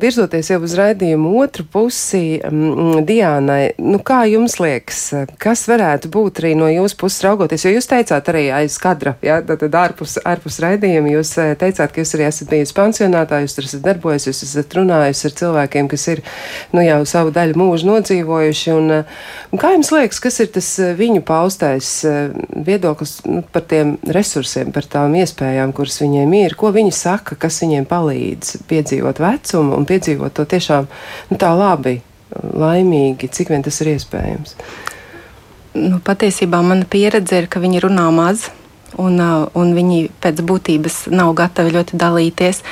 [0.00, 6.42] virzoties jau uz raidījumu otru pusi, m, Diānai, nu, kā jums liekas, kas varētu būt
[6.42, 10.60] arī no jūsu puses raugoties, jo jūs teicāt arī aiz kadra, jā, tad ārpus, ārpus
[10.60, 14.26] raidījuma, jūs e, teicāt, ka jūs arī esat bijis pensionāts runātāji, jūs tur esat darbojies,
[14.28, 16.22] jūs esat runājis ar cilvēkiem, kas ir
[16.72, 18.72] nu, jau savu daļu mūžu nodzīvojuši.
[18.76, 19.04] Un,
[19.52, 23.96] un kā jums liekas, kas ir tas eh, viņu paustais eh, viedoklis nu, par tiem
[24.04, 26.56] resursiem, par tām iespējām, kuras viņiem ir?
[26.56, 30.88] Ko viņi saka, kas viņiem palīdz piedzīvot vecumu un piedzīvot to tiešām
[31.30, 32.00] nu, tā labi,
[32.32, 34.56] laimīgi, cik vien tas ir iespējams?
[35.72, 38.50] Nu, patiesībā mana pieredze ir, ka viņi runā maz,
[38.98, 42.62] un, uh, un viņi pēc būtības nav gatavi ļoti dalīties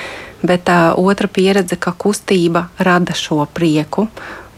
[0.42, 4.08] bet tā otra pieredze, ka kustība rada šo prieku.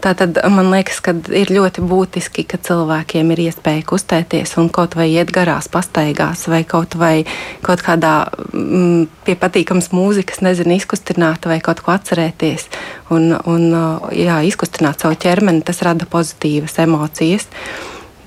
[0.03, 5.05] Tātad man liekas, ka ir ļoti būtiski, ka cilvēkiem ir iespēja kustēties un kaut vai
[5.13, 7.23] iet garās pastaigās, vai kaut vai
[7.63, 12.67] kaut kādā mm, pie patīkamas mūzikas, nezinu, izkustināt vai kaut ko atcerēties
[13.15, 13.69] un, un
[14.11, 15.63] jā, izkustināt savu ķermeni.
[15.63, 17.47] Tas rada pozitīvas emocijas.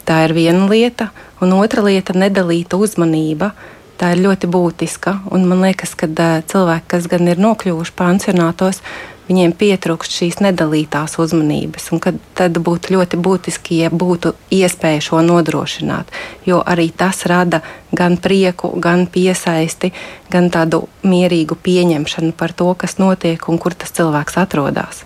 [0.08, 1.10] Tā ir viena lieta,
[1.44, 3.52] un otra lieta- nedalīta uzmanība.
[3.52, 5.18] Uh, tā ir ļoti būtiska.
[5.34, 8.82] Un man liekas, ka cilvēki, kas gan ir nokļuvuši pansionātos,
[9.26, 11.88] viņiem pietrūkst šīs nedalītās uzmanības.
[12.38, 16.12] Tad būtu ļoti būtiski, ja būtu iespēja šo nodrošināt.
[16.46, 17.62] Jo arī tas rada
[17.96, 19.92] gan prieku, gan piesaisti,
[20.30, 25.04] gan tādu mierīgu pieņemšanu par to, kas notiek un kur tas cilvēks atrodas.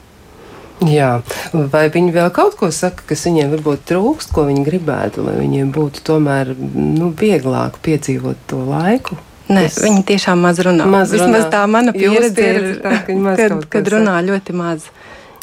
[0.89, 1.11] Jā,
[1.53, 5.72] vai viņi vēl kaut ko saka, kas viņiem varbūt trūkst, ko viņi gribētu, lai viņiem
[5.76, 9.18] būtu tomēr nu, vieglāk piedzīvot to laiku?
[9.51, 9.81] Nē, es...
[9.83, 10.87] viņi tiešām maz runā.
[10.89, 11.26] Maz runā.
[11.26, 14.87] Vismaz tā mana pieredze ir, tā, ka kad, kad runā ļoti maz.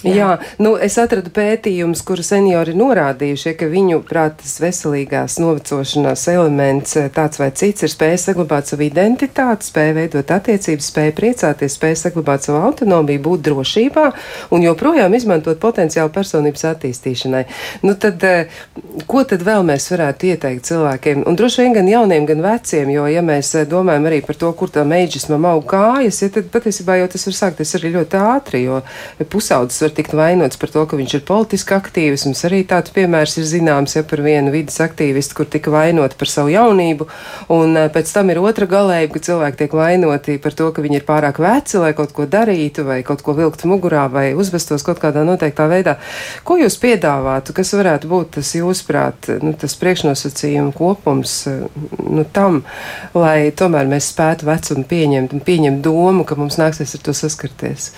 [0.05, 0.13] Jā.
[0.13, 6.93] Jā, nu es atradu pētījumus, kuru seniori ir norādījuši, ka viņu prātas veselīgās novecošanās elements
[7.01, 11.97] eh, tāds vai cits ir spēja saglabāt savu identitāti, spēja veidot attiecības, spēja priecāties, spēja
[12.03, 14.03] saglabāt savu autonomiju, būt drošībā
[14.53, 17.41] un joprojām izmantot potenciālu personības attīstīšanai.
[17.81, 18.53] Nu tad, eh,
[19.09, 21.25] ko tad vēl mēs varētu ieteikt cilvēkiem?
[21.25, 24.53] Un droši vien gan jauniem, gan veciem, jo ja mēs eh, domājam arī par to,
[24.53, 28.65] kur tam eidžismam aug kājas, ja tad patiesībā jau tas var sākties arī ļoti ātri,
[28.69, 28.83] jo
[29.25, 32.27] pusaudzes var tikt vainots par to, ka viņš ir politiski aktīvs.
[32.27, 36.31] Mums arī tāds piemērs ir zināms, ja par vienu vidas aktīvistu, kur tika vainoti par
[36.31, 37.07] savu jaunību,
[37.55, 40.99] un uh, pēc tam ir otra galējība, ka cilvēki tiek vainoti par to, ka viņi
[40.99, 45.01] ir pārāk veci, lai kaut ko darītu, vai kaut ko vilktu mugurā, vai uzvestos kaut
[45.03, 45.97] kādā noteiktā veidā.
[46.47, 52.61] Ko jūs piedāvātu, kas varētu būt tas jūsuprāt, nu, tas priekšnosacījuma kopums nu, tam,
[53.15, 57.91] lai tomēr mēs spētu vecumu pieņemt un pieņemt domu, ka mums nāksies ar to saskarties.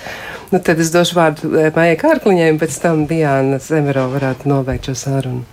[0.49, 4.89] Nu, tad es došu vārdu eh, Maijai Kārkliņai, un pēc tam Diana Zemero varētu nobeigt
[4.89, 5.43] šo sarunu.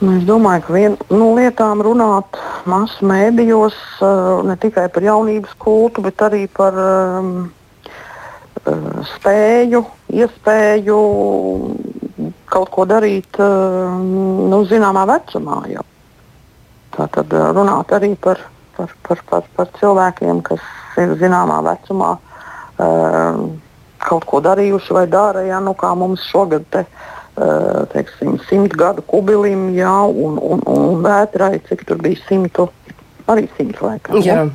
[0.00, 5.04] Nu, es domāju, ka viena no nu, lietām runāt masu mēdījos uh, ne tikai par
[5.04, 7.34] jaunības kultu, bet arī par um,
[9.14, 10.98] spēju, iespēju
[12.50, 15.60] kaut ko darīt nu, zināmā vecumā.
[15.70, 15.84] Jau.
[16.96, 18.42] Tā tad runāt arī par,
[18.76, 20.64] par, par, par, par cilvēkiem, kas
[21.00, 23.40] ir zināmā vecumā uh,
[24.00, 29.04] kaut ko darījuši vai dara, ja, nu, kā mums šogad te, uh, teiksim, simt gadu
[29.06, 32.70] kubilim, jā, un, un, un vētrai, cik tur bija simtu,
[33.30, 34.22] arī simtu laikam.
[34.24, 34.46] Ja?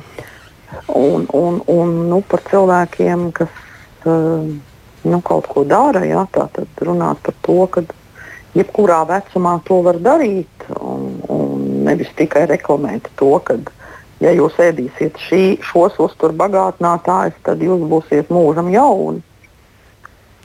[0.92, 3.52] Un, un, un nu, par cilvēkiem, kas
[4.04, 4.42] uh,
[5.06, 7.84] nu, kaut ko dara, jā, tā tad runāt par to, ka
[8.56, 10.68] jebkurā vecumā to var darīt.
[10.80, 13.58] Un, un nevis tikai reklamēt to, ka,
[14.22, 19.22] ja jūs ēdīsiet šī, šos uzturbagātinātājus, tad jūs būsiet mūžam jauni.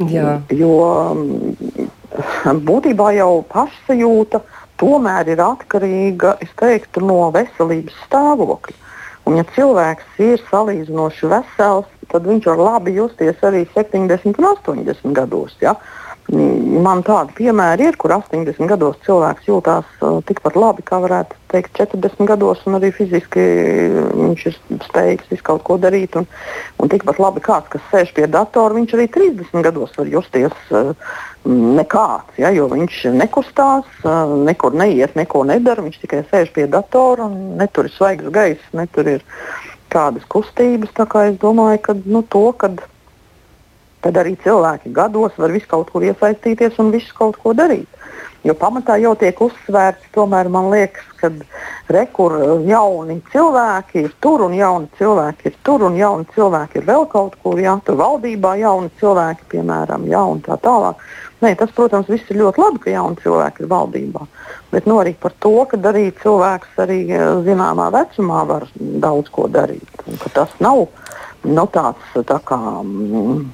[0.09, 0.39] Jā.
[0.55, 0.73] Jo
[1.13, 1.89] mm,
[2.67, 4.41] būtībā jau pašsajūta
[4.81, 8.77] tomēr ir atkarīga teiktu, no veselības stāvokļa.
[9.29, 15.13] Un, ja cilvēks ir salīdzinoši vesels, tad viņš var labi justies arī 70 un 80
[15.13, 15.53] gados.
[15.61, 15.75] Ja?
[15.77, 16.00] Uh,
[16.31, 21.75] Man tādi piemēri ir, kur 80 gados cilvēks jūtās uh, tikpat labi, kā varētu teikt
[21.75, 23.43] 40 gados, un arī fiziski
[24.15, 24.55] viņš ir
[24.85, 26.15] spējīgs visu kaut ko darīt.
[26.15, 26.29] Un,
[26.79, 30.93] un tikpat labi kāds, kas sēž pie datora, viņš arī 30 gados var justies uh,
[31.51, 35.83] nekāds, ja, jo viņš nekustās, uh, nekur neiet, neko nedara.
[35.83, 39.27] Viņš tikai sēž pie datora un netur ir svaigs gaiss, netur ir
[39.91, 40.95] kādas kustības.
[40.95, 42.79] Es domāju, ka nu, to, kad
[44.01, 47.89] tad arī cilvēki gados var visu kaut kur iesaistīties un visu kaut ko darīt.
[48.41, 51.29] Jo pamatā jau tiek uzsvērts, tomēr man liekas, ka
[51.93, 52.33] rekur
[52.65, 57.35] jauni cilvēki ir tur un jauni cilvēki ir tur un jauni cilvēki ir vēl kaut
[57.43, 61.05] kur, jā, tur valdībā jauni cilvēki, piemēram, jā, un tā tālāk.
[61.45, 64.25] Nē, tas, protams, viss ir ļoti labi, ka jauni cilvēki ir valdībā.
[64.73, 66.99] Bet nu, arī par to, ka arī cilvēks arī
[67.45, 70.05] zināmā vecumā var daudz ko darīt.
[70.33, 70.87] Tas nav
[71.45, 72.61] nu, tāds tā kā.
[72.81, 73.49] Mm,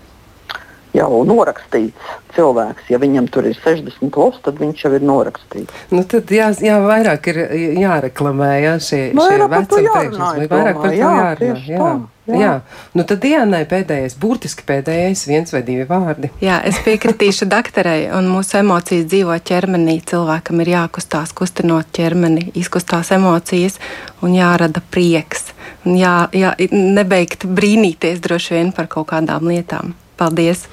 [0.98, 2.90] jau norakstīts cilvēks.
[2.92, 5.88] Ja viņam tur ir 60 plus, tad viņš jau ir norakstīts.
[5.94, 7.42] Nu, tad jā, jā vairāk ir
[7.82, 10.52] jāreklamē jā, šie, šie vecuma priekšnesumi.
[10.52, 11.58] Vairāk par to jā, jārunā.
[11.72, 11.82] Jā.
[11.82, 11.96] Tā.
[12.28, 12.40] Jā.
[12.42, 12.54] jā,
[12.98, 16.28] nu tad Dienai pēdējais, burtiski pēdējais, viens vai divi vārdi.
[16.44, 20.02] Jā, es piekritīšu doktorai, un mūsu emocijas dzīvo ķermenī.
[20.12, 23.80] Cilvēkam ir jākustās, kustinot ķermeni, izkustās emocijas
[24.20, 25.54] un jārada prieks.
[25.88, 29.96] Un jā, jā, nebeigt brīnīties droši vien par kaut kādām lietām.
[30.18, 30.64] Paldies!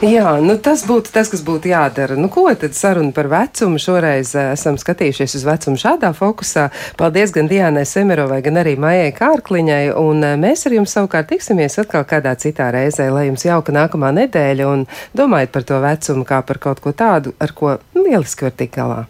[0.00, 2.16] Jā, nu tas būtu tas, kas būtu jādara.
[2.16, 3.76] Nu, ko tad saruna par vecumu?
[3.80, 6.70] Šoreiz uh, esam skatījušies uz vecumu šādā fokusā.
[7.00, 9.82] Paldies gan Diānai Semerovai, gan arī Maijai Kārkliņai.
[10.00, 14.14] Un uh, mēs ar jums savukārt tiksimies atkal kādā citā reizē, lai jums jauka nākamā
[14.22, 14.86] nedēļa un
[15.16, 19.04] domājiet par to vecumu kā par kaut ko tādu, ar ko lieliski var tikt galā.